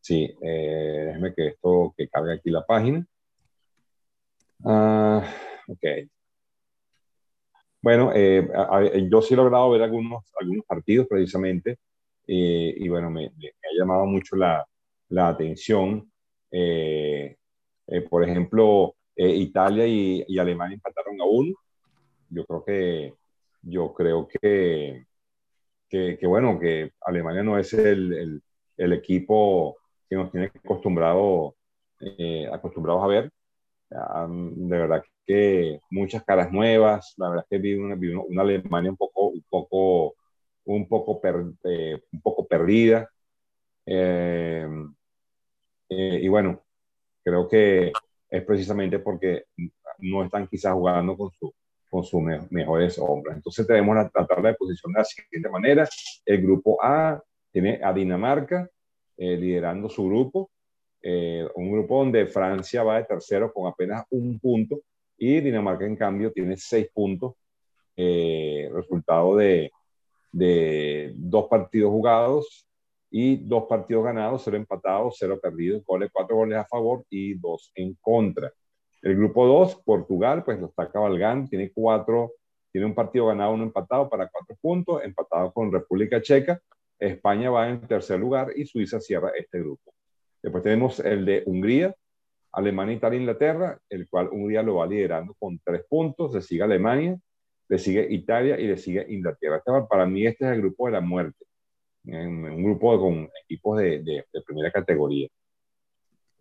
[0.00, 3.06] sí, déjeme que esto, que cargue aquí la página.
[4.64, 5.22] Ah,
[5.68, 5.84] ok.
[7.82, 11.78] Bueno, yo sí he logrado ver algunos, algunos partidos precisamente
[12.26, 14.66] eh, y bueno, me, ha llamado mucho la,
[15.08, 16.10] la atención.
[16.50, 17.36] Eh,
[17.86, 21.54] eh, por ejemplo, Italia y, Alemania empataron a.
[22.30, 23.14] Yo creo que,
[23.62, 25.06] yo creo que,
[25.88, 28.42] que, bueno, que Alemania no es el,
[28.76, 29.76] el, equipo
[30.08, 31.54] que nos tiene acostumbrado,
[32.52, 33.32] acostumbrados a ver.
[33.90, 38.96] de verdad que muchas caras nuevas, la verdad que vi una, vi una Alemania un
[38.96, 40.16] poco, un poco
[40.64, 41.20] un poco,
[41.64, 42.00] eh,
[42.48, 43.10] perdida.
[43.86, 44.66] Eh,
[45.88, 46.62] eh, y bueno,
[47.22, 47.92] creo que
[48.34, 49.44] es precisamente porque
[49.98, 51.54] no están quizás jugando con, su,
[51.88, 52.20] con sus
[52.50, 53.36] mejores hombres.
[53.36, 55.88] Entonces tenemos la, tabla de posición de la siguiente manera.
[56.26, 57.22] El grupo A
[57.52, 58.68] tiene a Dinamarca
[59.16, 60.50] liderando su grupo.
[61.54, 64.80] un grupo donde Francia va de tercero con apenas un punto
[65.16, 67.34] y Dinamarca en cambio tiene seis puntos,
[67.96, 69.70] resultado de,
[70.32, 72.66] de dos partidos jugados
[73.16, 77.70] y dos partidos ganados, cero empatados, cero perdidos, goles, cuatro goles a favor y dos
[77.76, 78.52] en contra.
[79.02, 82.32] El grupo 2, Portugal, pues lo está cabalgando, tiene cuatro,
[82.72, 86.60] tiene un partido ganado, uno empatado para cuatro puntos, empatado con República Checa.
[86.98, 89.94] España va en tercer lugar y Suiza cierra este grupo.
[90.42, 91.94] Después tenemos el de Hungría,
[92.50, 97.16] Alemania, Italia, Inglaterra, el cual Hungría lo va liderando con tres puntos, se sigue Alemania,
[97.68, 99.62] le sigue Italia y le sigue Inglaterra.
[99.88, 101.44] Para mí este es el grupo de la muerte,
[102.04, 105.28] un grupo con equipos de, de, primera categoría.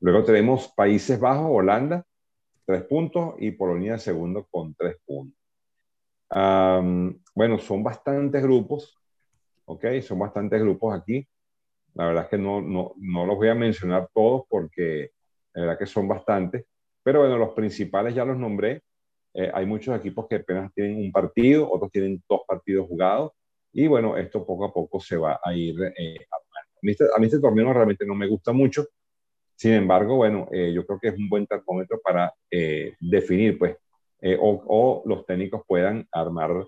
[0.01, 2.05] Luego tenemos Países Bajos, Holanda,
[2.65, 5.39] tres puntos, y Polonia segundo con tres puntos.
[7.35, 8.97] bueno, son bastantes grupos,
[9.65, 9.85] ¿ok?
[10.01, 11.27] Son bastantes grupos aquí.
[11.93, 15.11] La verdad es que no, no, no los voy a mencionar todos porque
[15.53, 16.65] la verdad que son bastantes,
[17.03, 18.81] pero bueno, los principales ya los nombré
[19.33, 23.31] eh, hay muchos equipos que apenas tienen un partido, otros tienen dos partidos jugados,
[23.73, 26.37] y bueno, esto poco a poco se va a ir eh, a,
[26.81, 28.85] mí este, a mí este torneo realmente no me gusta mucho,
[29.55, 32.33] sin embargo, bueno, eh, yo creo que es un buen termómetro para
[32.99, 33.77] definir, pues,
[34.39, 36.65] o, o, los técnicos puedan armar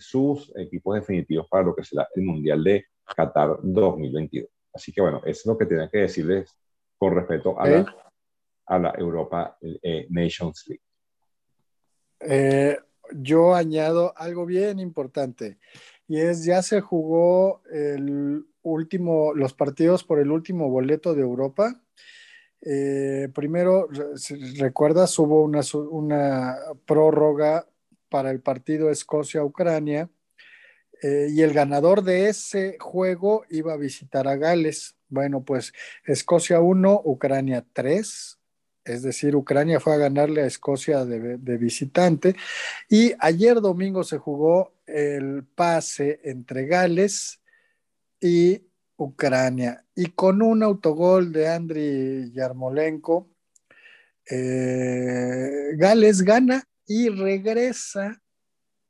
[0.00, 4.48] sus equipos definitivos para lo que será el Mundial de Qatar 2022.
[4.72, 6.56] Así que bueno, eso es lo que tenía que decirles
[6.98, 7.96] con respecto a, la,
[8.66, 9.56] a la Europa
[10.10, 10.82] Nations League.
[12.20, 12.78] Eh,
[13.12, 15.58] yo añado algo bien importante
[16.08, 21.80] y es ya se jugó el último, los partidos por el último boleto de Europa.
[22.62, 23.88] Eh, primero,
[24.58, 27.66] recuerdas, hubo una, prórroga
[28.08, 30.10] para el partido Escocia-Ucrania
[31.02, 34.96] eh, y el ganador de ese juego iba a visitar a Gales.
[35.08, 35.72] Bueno, pues
[36.04, 38.35] Escocia 1, Ucrania 3
[38.86, 42.36] es decir, Ucrania fue a ganarle a Escocia de, visitante.
[42.88, 47.42] Y ayer domingo se jugó el pase entre Gales
[48.20, 48.62] y
[48.96, 49.84] Ucrania.
[49.96, 53.28] Y con un autogol de Andriy Yarmolenko,
[54.30, 58.22] eh, Gales gana y regresa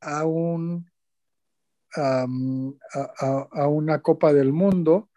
[0.00, 0.90] a, un,
[1.94, 2.26] a,
[3.66, 5.08] una Copa del Mundo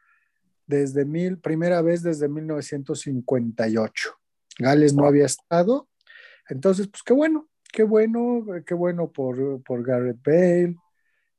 [0.65, 4.18] desde mil, primera vez desde 1958.
[4.59, 5.87] Gales no había estado.
[6.49, 10.75] Entonces, pues qué bueno, qué bueno, qué bueno por, por Garrett Bale,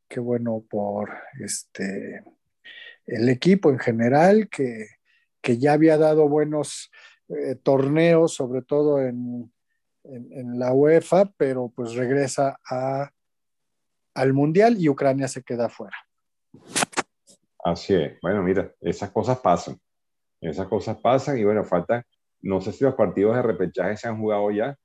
[0.08, 2.24] qué bueno por este
[3.06, 4.86] el equipo en general, que,
[5.42, 6.90] ya había dado buenos
[7.28, 9.52] eh, torneos, sobre todo en,
[10.02, 13.10] la UEFA, pero pues regresa a,
[14.14, 15.96] al Mundial y Ucrania se queda fuera.
[17.62, 18.18] Así es.
[18.22, 19.78] Bueno, mira, esas cosas pasan.
[20.40, 22.06] Esas cosas pasan y bueno, falta,
[22.42, 24.76] no sé si los partidos de repechaje se han jugado ya.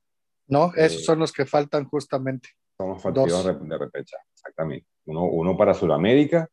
[0.48, 2.50] No, esos eh, son los que faltan justamente.
[2.78, 4.88] Son los partidos de repechaje, exactamente.
[5.06, 6.50] Uno, uno para Sudamérica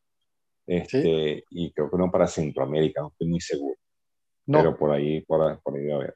[0.65, 3.77] este, y creo que uno para Centroamérica, no estoy muy seguro.
[4.45, 6.15] Pero por ahí, por, ahí a ver.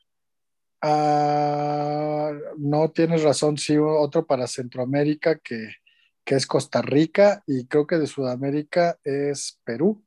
[0.81, 5.69] Ah, no tienes razón, sí, otro para Centroamérica que,
[6.23, 10.03] que, es Costa Rica y creo que de Sudamérica es Perú.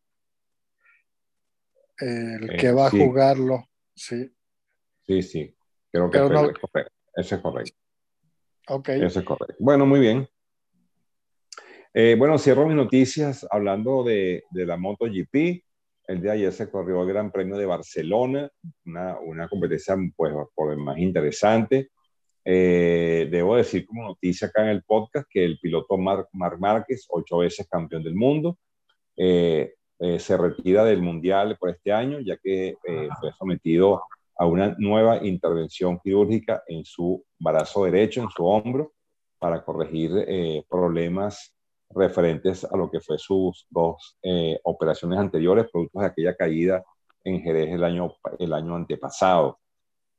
[1.98, 4.30] El que eh, va a jugarlo, sí.
[5.10, 5.54] Sí, sí,
[5.90, 6.92] creo que es correcto.
[7.16, 7.76] Ese es correcto.
[8.68, 8.90] Ok.
[8.90, 9.56] Ese es correcto.
[9.58, 10.28] Bueno, muy bien.
[11.92, 15.64] Eh, bueno, cierro mis noticias hablando de, de, la MotoGP.
[16.06, 18.48] El día de ayer se corrió el Gran Premio de Barcelona,
[18.86, 21.90] una, una competencia pues, por más interesante.
[22.44, 27.38] Eh, debo decir como noticia acá en el podcast que el piloto Marc, Márquez, ocho
[27.38, 28.60] veces campeón del mundo,
[29.16, 29.74] eh,
[30.18, 32.76] se retira del Mundial por este año, ya que
[33.20, 34.00] fue sometido
[34.40, 38.92] a una nueva intervención quirúrgica en su brazo derecho, en su hombro,
[39.38, 41.54] para corregir problemas
[41.90, 46.84] referentes a lo que fue sus dos eh, operaciones anteriores, productos de aquella caída
[47.24, 49.58] en Jerez el año, el año antepasado.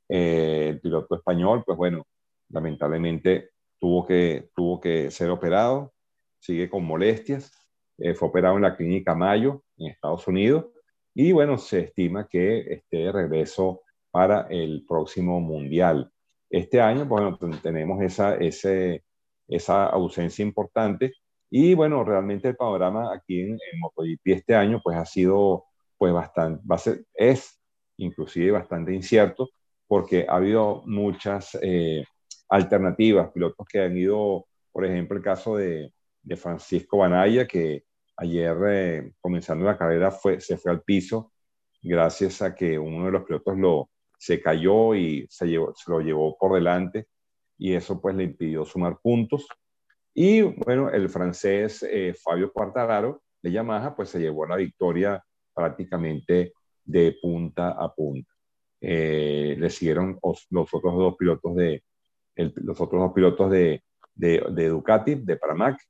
[0.08, 2.06] Eh, el piloto español, pues bueno,
[2.50, 5.92] lamentablemente tuvo que, tuvo que ser operado,
[6.38, 7.50] sigue con molestias,
[7.98, 10.66] eh, fue operado en la clínica Mayo, en Estados Unidos,
[11.14, 13.82] y bueno, se estima que esté de regreso
[14.12, 16.12] para el próximo Mundial.
[16.50, 19.04] Este año, bueno, tenemos esa, ese,
[19.48, 21.14] esa ausencia importante
[21.50, 25.64] y bueno, realmente el panorama aquí en, MotoGP este año pues ha sido
[25.98, 27.60] pues bastante, va a ser, es
[27.96, 29.50] inclusive bastante incierto
[29.86, 32.04] porque ha habido muchas eh,
[32.48, 35.92] alternativas, pilotos que han ido, por ejemplo, el caso de,
[36.22, 37.84] de Francisco Banaya, que
[38.16, 41.32] ayer eh, comenzando la carrera fue, se fue al piso
[41.82, 43.90] gracias a que uno de los pilotos lo,
[44.22, 47.08] se cayó y se, llevó, lo llevó por delante
[47.58, 49.48] y eso pues le impidió sumar puntos.
[50.14, 55.20] Y bueno, el francés eh, Fabio Quartararo de Yamaha, pues se llevó la victoria
[55.52, 56.52] prácticamente
[56.84, 58.30] de punta a punta.
[58.80, 61.82] Eh, le siguieron los, otros dos pilotos de,
[62.36, 63.82] los otros dos pilotos de,
[64.14, 65.80] de, de Ducati, de Pramac,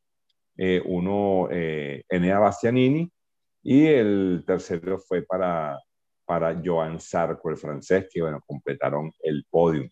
[0.57, 3.13] eh, uno Enea Bastianini
[3.63, 5.79] y el tercero fue para,
[6.25, 9.89] para Joan Sarko, el francés, que bueno, completaron el podio.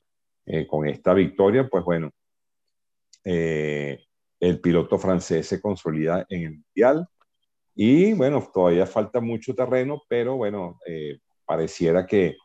[0.69, 2.11] con esta victoria, pues bueno,
[3.25, 4.05] eh,
[4.41, 7.07] el piloto francés se consolida en el Mundial.
[7.75, 12.37] Y bueno, todavía falta mucho terreno, pero bueno, eh, pareciera que,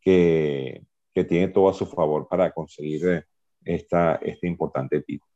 [0.00, 0.82] que,
[1.28, 3.24] tiene todo a su favor para conseguir eh,
[3.62, 5.30] esta, este importante título.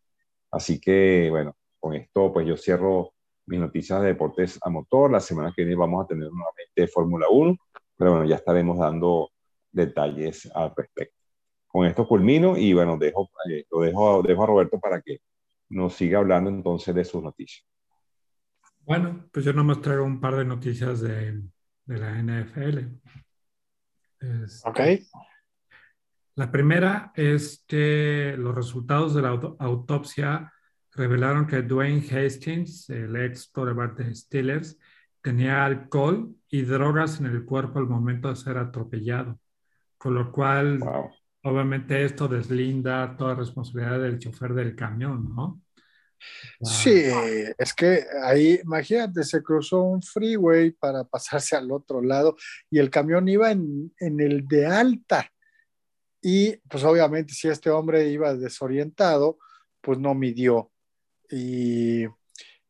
[0.50, 3.12] Así que bueno, con esto pues yo cierro
[3.46, 5.10] mis noticias de deportes a motor.
[5.10, 7.54] La semana que viene vamos a tener nuevamente Fórmula 1,
[7.96, 9.30] pero bueno, ya estaremos dando
[9.70, 11.16] detalles al respecto.
[11.66, 15.20] Con esto culmino y bueno, dejo, eh, lo dejo, dejo a Roberto para que
[15.70, 17.66] nos sigue hablando entonces de sus noticias.
[18.80, 21.42] Bueno, pues yo nomás traigo un par de noticias de,
[21.86, 22.78] de la NFL.
[24.64, 24.80] ok.
[26.36, 29.28] La primera es que los resultados de la
[29.58, 30.52] autopsia
[30.92, 34.78] revelaron que Dwayne Hastings, el ex quarterback de Steelers,
[35.24, 39.40] tenía alcohol y drogas en el cuerpo al momento de ser atropellado,
[39.96, 40.80] con lo cual
[41.42, 45.62] obviamente esto deslinda toda responsabilidad del chofer del camión, ¿no?
[46.60, 47.04] Sí,
[47.56, 52.36] es que ahí, imagínate, se cruzó un freeway para pasarse al otro lado
[52.70, 55.30] y el camión iba en, el de alta.
[56.20, 59.38] Y pues obviamente si este hombre iba desorientado,
[59.80, 60.70] pues no midió.
[61.30, 62.04] Y,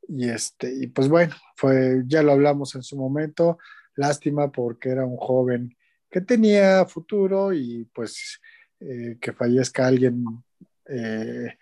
[0.09, 3.59] y, este, y pues bueno, fue, ya lo hablamos en su momento,
[3.97, 5.77] lástima porque era un joven
[6.11, 8.41] que tenía futuro y pues
[8.81, 10.25] eh, que fallezca alguien
[10.87, 11.57] eh,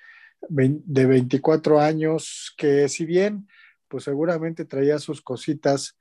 [0.49, 3.49] de 24 años, que si bien,
[3.89, 5.97] pues seguramente traía sus cositas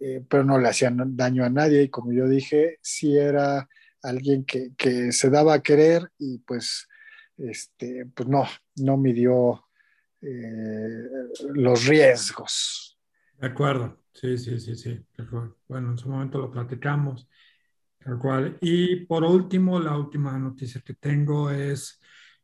[0.00, 3.68] eh, pero no le hacían daño a nadie y como yo dije, sí era
[4.02, 6.88] alguien que, que se daba a querer y pues,
[7.36, 8.44] este, pues no,
[8.76, 9.64] no midió
[10.24, 11.08] eh,
[11.54, 12.98] los riesgos.
[13.38, 15.00] De acuerdo, sí, sí, sí, sí,
[15.68, 17.28] Bueno, en su momento lo platicamos.
[17.98, 18.58] Tal cual.
[18.60, 22.00] Y por último, la última noticia que tengo es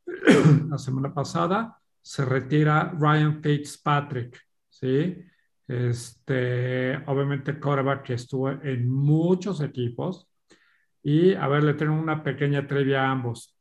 [0.68, 5.22] la semana pasada se retira Ryan Fitzpatrick, ¿sí?
[5.68, 10.28] Este, obviamente quarterback que estuvo en muchos equipos.
[11.02, 13.56] Y a ver, le tengo una pequeña trivia a ambos.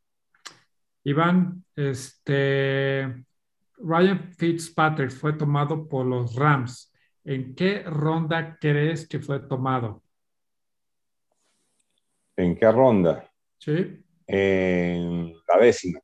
[1.03, 3.25] Iván, este,
[3.79, 6.93] Ryan Fitzpatrick fue tomado por los Rams.
[7.23, 10.03] ¿En qué ronda crees que fue tomado?
[12.35, 13.29] ¿En qué ronda?
[13.57, 14.03] Sí.
[14.27, 15.99] En la décima.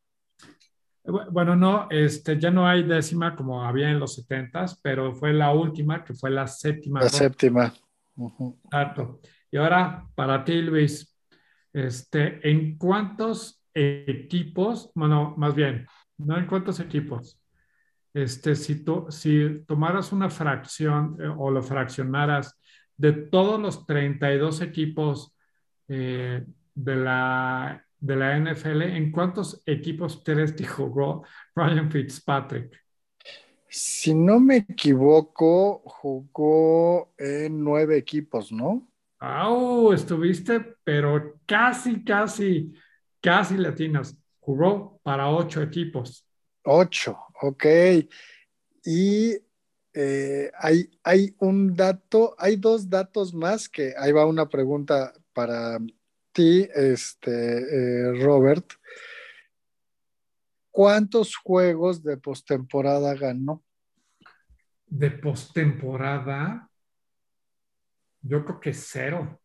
[1.31, 5.53] Bueno, no, este, ya no hay décima como había en los setentas, pero fue la
[5.53, 7.01] última, que fue la séptima.
[7.01, 7.73] La séptima.
[8.65, 9.19] Exacto.
[9.51, 11.15] Y ahora, para ti, Luis,
[11.71, 15.85] este, ¿en cuántos equipos, bueno, más bien,
[16.17, 17.39] no en cuántos equipos,
[18.15, 22.57] este, si, si tomaras una fracción eh, o lo fraccionaras
[22.95, 25.35] de todos los 32 equipos
[25.89, 32.79] eh, de la de la NFL, ¿en cuántos equipos crees que jugó Ryan Fitzpatrick?
[33.67, 38.87] Si no me equivoco, jugó en nueve equipos, ¿no?
[39.19, 39.49] ¡Ah!
[39.93, 42.73] estuviste, pero casi, casi,
[43.19, 44.15] casi latinas.
[44.39, 46.25] Jugó para ocho equipos.
[46.65, 47.65] Ocho, ok.
[48.83, 49.37] Y
[49.93, 55.79] eh, hay, hay un dato, hay dos datos más que ahí va una pregunta para
[56.31, 58.73] ti, este, eh, Robert,
[60.69, 63.63] ¿cuántos juegos de postemporada ganó?
[64.87, 66.69] De postemporada,
[68.21, 69.39] yo creo que cero.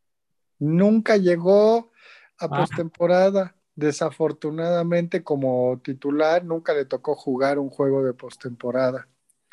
[0.59, 1.93] Nunca llegó
[2.39, 2.49] a ah.
[2.49, 3.55] postemporada.
[3.75, 9.09] Desafortunadamente, como titular, nunca le tocó jugar un juego de postemporada.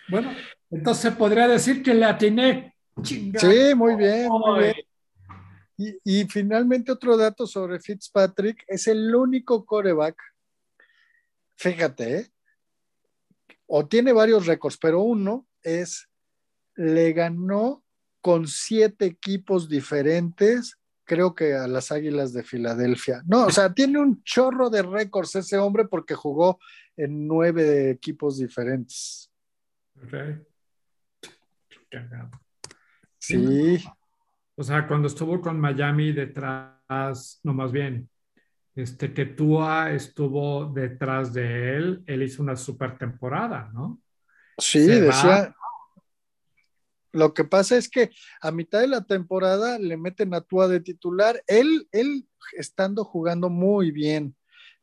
[0.10, 0.32] Bueno,
[0.70, 2.76] entonces podría decir que le atiné.
[3.04, 4.76] Sí, muy bien, muy bien.
[6.04, 10.20] Y, finalmente otro dato sobre Fitzpatrick, es el único coreback,
[11.56, 12.32] fíjate, ¿eh?
[13.68, 16.10] o tiene varios récords, pero uno es,
[16.76, 17.84] le ganó
[18.22, 23.24] con siete equipos diferentes, creo que a las Águilas de Filadelfia.
[23.26, 26.60] No, o sea, tiene un chorro de récords ese hombre porque jugó
[26.96, 29.32] en nueve equipos diferentes.
[33.18, 33.84] Sí.
[34.56, 38.10] O sea, cuando estuvo con Miami detrás, no más bien,
[38.76, 44.02] este, que Tua estuvo detrás de él, él hizo una super temporada, ¿no?
[44.58, 45.56] Sí, decía.
[47.12, 50.80] Lo que pasa es que a mitad de la temporada le meten a Tua de
[50.80, 52.28] titular, él, él
[52.58, 54.36] estando jugando muy bien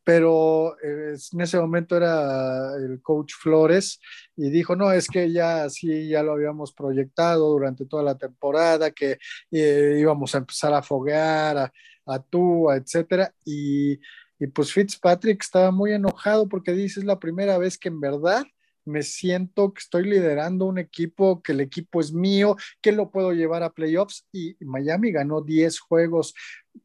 [0.04, 3.98] pero eh, en ese momento era el coach Flores
[4.36, 8.90] y dijo, no, es que ya sí, ya lo habíamos proyectado durante toda la temporada,
[8.90, 9.18] que
[9.50, 11.72] eh, íbamos a empezar a foguear a,
[12.06, 13.98] a Tua, etcétera, y,
[14.38, 18.44] y pues Fitzpatrick estaba muy enojado porque dice, es la primera vez que en verdad
[18.84, 23.32] me siento que estoy liderando un equipo, que el equipo es mío, que lo puedo
[23.32, 26.34] llevar a playoffs y Miami ganó 10 juegos,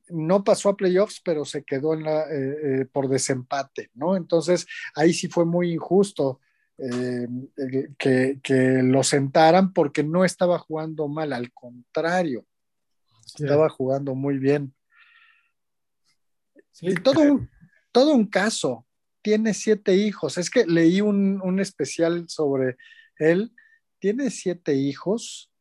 [0.10, 4.16] no pasó a playoffs, pero se quedó en la, eh, eh, por desempate, ¿no?
[4.16, 6.40] Entonces ahí sí fue muy injusto.
[6.82, 7.28] Eh,
[7.98, 12.46] que, que, lo sentaran porque no estaba jugando mal, al contrario,
[13.26, 14.74] estaba jugando muy bien.
[16.80, 17.42] y todo
[17.92, 18.86] todo un caso,
[19.22, 20.38] tiene siete hijos.
[20.38, 22.78] Es que leí un, especial sobre
[23.18, 23.52] él.
[24.00, 25.52] Tiene siete hijos,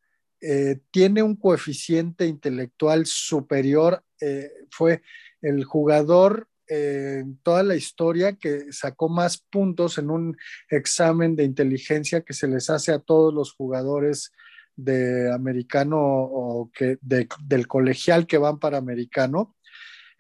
[0.41, 4.05] eh, tiene un coeficiente intelectual superior.
[4.21, 5.03] Eh, fue
[5.43, 10.37] el jugador eh, en toda la historia que sacó más puntos en un
[10.69, 14.33] examen de inteligencia que se les hace a todos los jugadores
[14.77, 19.57] de americano o que del colegial que van para americano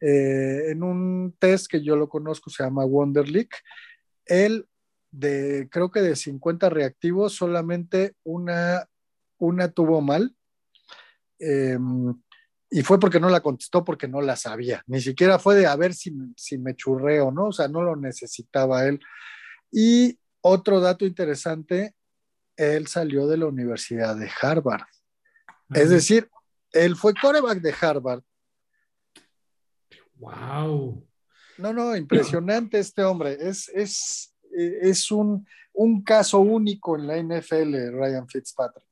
[0.00, 3.26] eh, en un test que yo lo conozco, se llama Wonder
[4.26, 4.66] él
[5.10, 8.88] de, creo que de 50 reactivos, solamente una,
[9.38, 10.34] una tuvo mal.
[11.38, 12.14] Em,
[12.70, 14.82] y fue porque no la contestó, porque no la sabía.
[14.86, 17.46] Ni siquiera fue de a ver si, si me churreo, ¿no?
[17.46, 19.00] O sea, no lo necesitaba él.
[19.70, 21.94] Y otro dato interesante,
[22.56, 24.86] él salió de la Universidad de Harvard.
[25.74, 26.30] Es decir,
[26.72, 28.22] él fue coreback de Harvard,
[30.18, 31.04] Wow.
[31.58, 33.36] No, no, impresionante este hombre.
[33.40, 38.86] Es, es, es un, un caso único en la NFL, Ryan Fitzpatrick.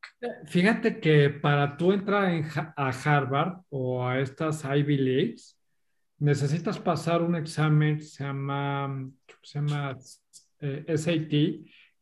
[0.47, 5.59] Fíjate que para tú entrar en, a Harvard o a estas Ivy Leagues,
[6.19, 9.11] necesitas pasar un examen se llama,
[9.43, 9.99] se llama
[10.61, 11.33] eh, SAT,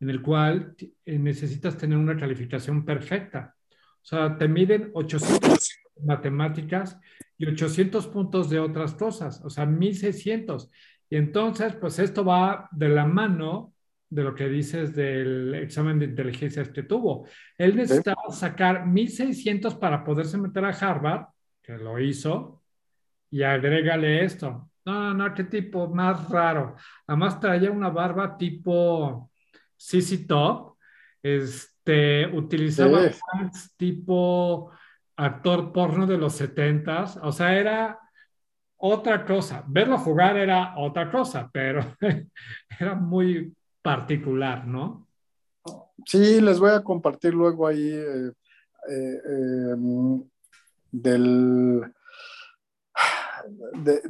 [0.00, 3.54] en el cual eh, necesitas tener una calificación perfecta.
[3.70, 6.98] O sea, te miden 800 matemáticas
[7.38, 10.70] y 800 puntos de otras cosas, o sea, 1600.
[11.10, 13.72] Y entonces, pues esto va de la mano
[14.08, 17.26] de lo que dices del examen de inteligencia que tuvo.
[17.58, 21.26] Él necesitaba sacar 1600 para poderse meter a Harvard,
[21.60, 22.62] que lo hizo,
[23.30, 24.70] y agrégale esto.
[24.84, 26.76] No, no, no, qué tipo más raro.
[27.06, 29.30] Además traía una barba tipo
[29.76, 30.76] CC Top.
[31.22, 33.00] Este, utilizaba
[33.76, 34.70] tipo
[35.16, 37.98] actor porno de los 70 O sea, era
[38.76, 39.64] otra cosa.
[39.66, 41.96] Verlo jugar era otra cosa, pero
[42.80, 45.08] era muy particular, ¿no?
[46.06, 48.32] Sí, les voy a compartir luego ahí eh,
[48.90, 49.20] eh,
[49.72, 50.22] em,
[50.90, 51.80] del,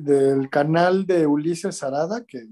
[0.00, 2.46] del canal de Ulises Arada, que,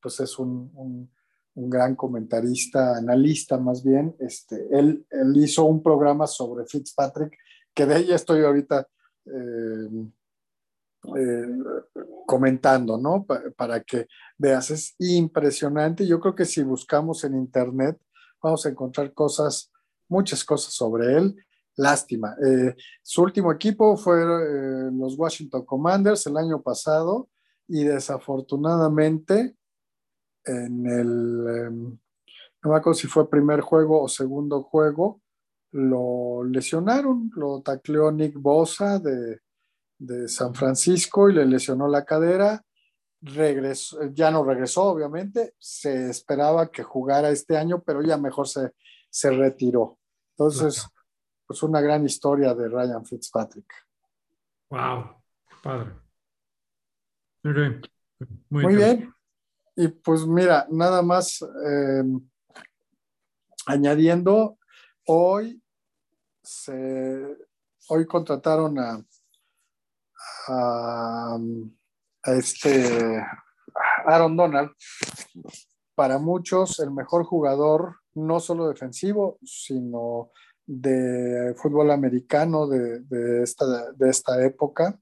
[0.00, 1.10] pues es un,
[1.54, 4.16] gran comentarista, analista más bien.
[4.18, 7.36] Este, él, él, hizo un programa sobre Fitzpatrick,
[7.74, 8.86] que de ella estoy ahorita
[9.26, 10.12] em,
[11.16, 11.46] eh,
[12.26, 13.26] comentando, ¿no?
[13.56, 14.06] para que
[14.38, 16.06] veas, es impresionante.
[16.06, 17.98] Yo creo que si buscamos en internet
[18.42, 19.70] vamos a encontrar cosas,
[20.08, 21.36] muchas cosas sobre él.
[21.76, 22.36] Lástima.
[22.44, 27.30] Eh, su último equipo fue eh, los Washington Commanders el año pasado
[27.66, 29.56] y desafortunadamente
[30.44, 31.98] en el, em,
[32.62, 35.21] no me acuerdo si fue primer juego o segundo juego,
[35.72, 39.40] lo lesionaron, lo tacleó Nick Bosa de,
[39.98, 42.62] de San Francisco y le lesionó la cadera.
[43.20, 45.54] Regresó, ya no regresó, obviamente.
[45.58, 48.72] Se esperaba que jugara este año, pero ya mejor se,
[49.08, 49.98] se retiró.
[50.36, 50.86] Entonces,
[51.46, 53.72] pues una gran historia de Ryan Fitzpatrick.
[54.70, 55.22] Wow,
[55.62, 55.92] padre.
[58.50, 59.12] Muy, bien.
[59.76, 62.02] Y pues mira, nada más eh,
[63.66, 64.58] añadiendo,
[65.06, 65.61] hoy
[67.88, 69.04] hoy contrataron a
[70.48, 71.38] a,
[72.24, 73.24] este
[74.06, 74.70] Aaron Donald,
[75.94, 80.30] para muchos el mejor jugador, no solo defensivo, sino
[80.66, 84.98] de fútbol americano de, esta, de esta, época.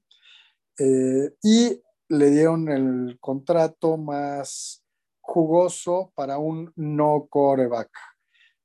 [0.77, 4.83] Eh, y le dieron el contrato más
[5.19, 7.89] jugoso para un no coreback.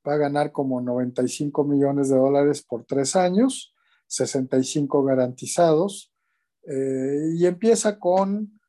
[0.07, 3.74] Va a ganar como 95 millones de dólares por tres años,
[4.07, 6.12] 65 garantizados
[6.66, 8.61] eh, y empieza con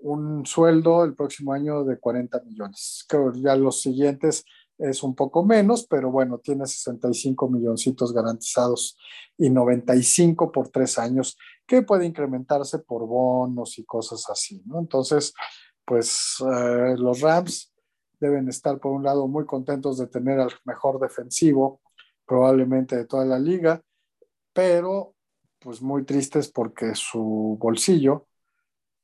[0.00, 3.04] un sueldo el próximo año de 40 millones.
[3.08, 4.44] Creo ya los siguientes
[4.78, 8.96] es un poco menos, pero bueno, tiene 65 milloncitos garantizados
[9.36, 11.36] y 95 por tres años,
[11.66, 14.78] que puede incrementarse por bonos y cosas así, ¿no?
[14.78, 15.34] Entonces,
[15.84, 17.72] pues eh, los Rams
[18.20, 21.80] deben estar por un lado muy contentos de tener al mejor defensivo,
[22.26, 23.82] probablemente de toda la liga,
[24.52, 25.14] pero
[25.58, 28.28] pues muy tristes porque su bolsillo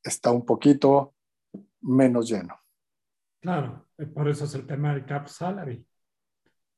[0.02, 1.14] está un poquito
[1.80, 2.58] menos lleno.
[3.40, 5.86] Claro, eh, por eso es el tema del cap salary.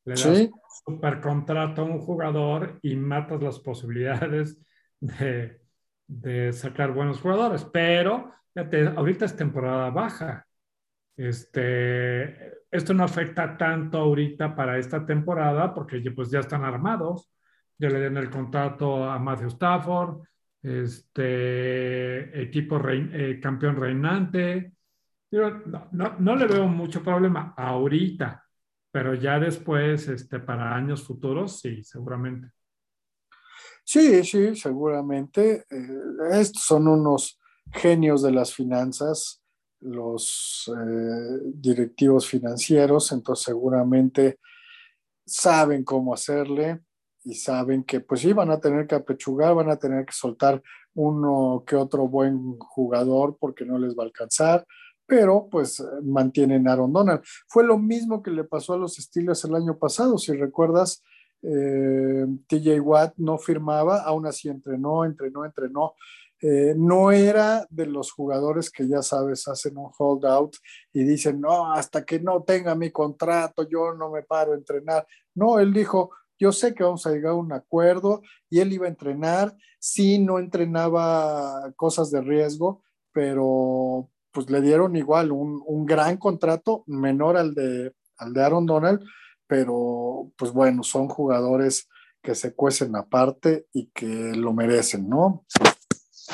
[0.05, 0.53] Le das un
[0.85, 4.57] super contrato a un jugador y matas las posibilidades
[5.01, 5.61] de,
[6.07, 7.65] de sacar buenos jugadores.
[7.65, 8.33] Pero
[8.97, 10.46] ahorita es temporada baja.
[11.17, 17.31] Este, esto no afecta tanto ahorita para esta temporada porque pues ya están armados
[17.79, 20.23] ya le den el contrato a Matthew Stafford,
[20.63, 24.73] este equipo eh, campeón reinante.
[25.31, 28.45] no, no, le veo mucho problema ahorita,
[28.91, 32.51] pero ya después, este, para años futuros, sí, seguramente.
[33.85, 35.67] Sí, sí, seguramente.
[35.71, 36.01] Eh,
[36.33, 37.39] estos son unos
[37.73, 39.45] genios de las finanzas,
[39.81, 44.39] los eh, directivos financieros, entonces seguramente
[45.25, 46.81] saben cómo hacerle
[47.25, 50.63] y saben que pues sí van a tener que apechugar, van a tener que soltar
[50.95, 54.65] uno que otro buen jugador porque no les va a alcanzar,
[55.07, 57.23] pero pues mantienen a Aaron Donald.
[57.49, 61.03] Fue lo mismo que le pasó a los Steelers el año pasado, si recuerdas,
[61.43, 65.95] eh, TJ Watt no firmaba, aún así entrenó, entrenó, entrenó.
[66.43, 70.57] Eh, no era de los jugadores que ya sabes hacen un holdout
[70.93, 75.07] y dicen, no, hasta que no tenga mi contrato, yo no me paro a entrenar.
[75.35, 78.87] No, él dijo, yo sé que vamos a llegar a un acuerdo y él iba
[78.87, 82.83] a entrenar, sí, no entrenaba cosas de riesgo,
[83.13, 89.03] pero pues le dieron igual un, gran contrato, menor al de, al de Aaron Donald,
[89.47, 91.89] pero pues bueno, son jugadores
[92.23, 95.47] que se cuecen aparte y que lo merecen, ¿no?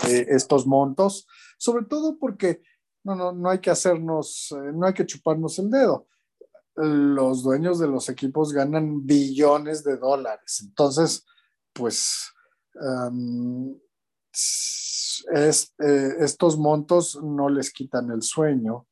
[0.09, 1.27] Eh, estos montos,
[1.59, 2.63] sobre todo porque
[3.05, 6.09] no, no, no hay que hacernos, eh, no hay que chuparnos el dedo.
[6.75, 10.61] Los dueños de los equipos ganan billones de dólares.
[10.65, 11.25] Entonces,
[11.73, 12.33] pues
[15.31, 18.87] es, eh, estos montos no les quitan el sueño,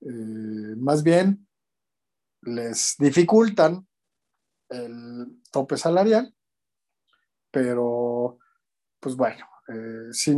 [0.00, 1.46] más bien
[2.42, 3.86] les dificultan
[4.70, 6.34] el tope salarial,
[7.50, 8.38] pero
[9.00, 10.34] pues bueno, eh, si,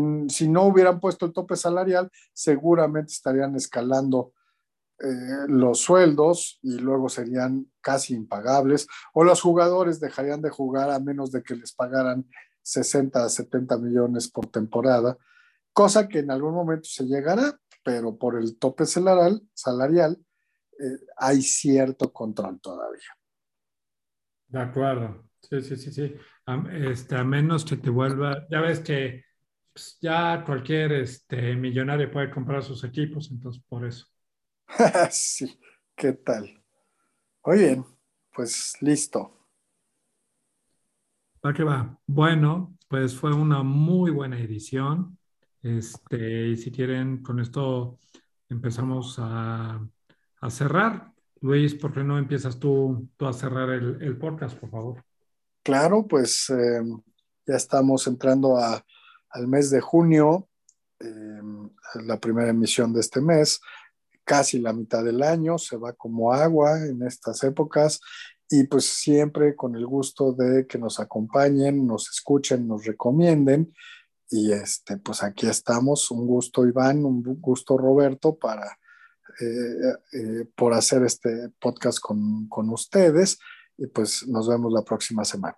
[0.48, 4.32] no hubieran puesto el tope salarial, seguramente estarían escalando
[4.98, 10.98] eh, los sueldos y luego serían casi impagables, o los jugadores dejarían de jugar a
[10.98, 12.28] menos de que les pagaran
[12.62, 15.16] 60 a 70 millones por temporada,
[15.72, 20.18] cosa que en algún momento se llegará, pero por el tope salarial, salarial
[20.78, 23.16] eh, hay cierto control todavía.
[24.48, 25.30] De acuerdo.
[25.40, 26.14] Sí, sí, sí, sí.
[26.52, 29.24] A, este, a menos que te vuelva, ya ves que
[29.72, 34.06] pues, ya cualquier este, millonario puede comprar sus equipos, entonces por eso.
[35.10, 35.58] sí,
[35.94, 36.62] ¿qué tal?
[37.44, 37.84] Muy bien,
[38.34, 39.36] pues listo.
[41.40, 41.98] ¿Para qué va?
[42.06, 45.18] Bueno, pues fue una muy buena edición.
[45.62, 47.98] Este, y si quieren, con esto
[48.48, 49.80] empezamos a
[50.40, 51.12] a cerrar.
[51.40, 55.04] Luis, ¿por qué no empiezas tú, tú a cerrar el, podcast, por favor?
[55.62, 56.82] Claro, pues eh,
[57.46, 60.48] ya estamos entrando al mes de junio,
[60.98, 61.40] eh,
[62.02, 63.60] la primera emisión de este mes,
[64.24, 68.00] casi la mitad del año, se va como agua en estas épocas
[68.48, 73.72] y pues siempre con el gusto de que nos acompañen, nos escuchen, nos recomienden.
[74.28, 78.78] Y este, pues aquí estamos, un gusto Iván, un gusto Roberto para
[79.40, 83.38] eh, eh, por hacer este podcast con, con, ustedes
[83.80, 85.56] y pues nos vemos la próxima semana.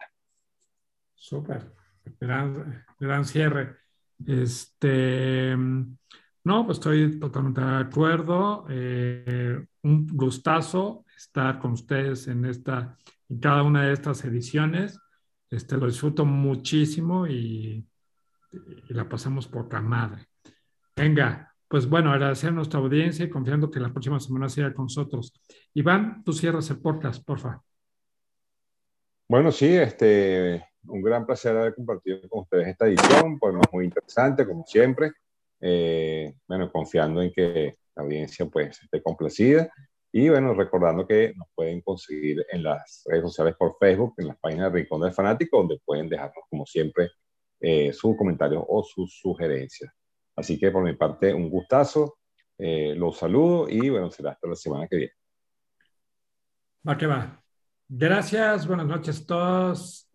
[1.14, 1.74] Súper,
[2.20, 3.76] gran, gran cierre.
[4.24, 8.64] Este, no, pues estoy totalmente de acuerdo.
[8.70, 12.96] Eh, un gustazo estar con ustedes en esta,
[13.28, 15.00] en cada una de estas ediciones.
[15.50, 17.86] Este, lo disfruto muchísimo y,
[18.88, 20.26] la pasamos poca madre.
[20.94, 24.84] Venga, pues bueno, agradecer a nuestra audiencia y confiando que la próxima semana sea con
[24.84, 25.32] nosotros.
[25.72, 27.62] Iván, tú cierras el podcast, porfa.
[29.28, 34.46] Bueno, sí, este, un gran placer haber compartido con ustedes esta edición, pues muy interesante,
[34.46, 35.12] como siempre.
[35.60, 39.70] Eh, bueno, confiando en que la audiencia pues esté complacida
[40.10, 44.38] y bueno, recordando que nos pueden conseguir en las redes sociales por Facebook, en las
[44.38, 47.10] páginas de Rincón del Fanático, donde pueden dejarnos como siempre
[47.60, 49.90] eh, sus comentarios o sus sugerencias.
[50.36, 52.18] Así que por mi parte, un gustazo,
[52.58, 55.12] eh, los saludo y bueno, será hasta la semana que viene.
[56.86, 57.41] Va que va.
[57.94, 60.08] Gracias, buenas noches a todos.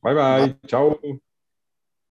[0.00, 1.00] Bye bye, chao.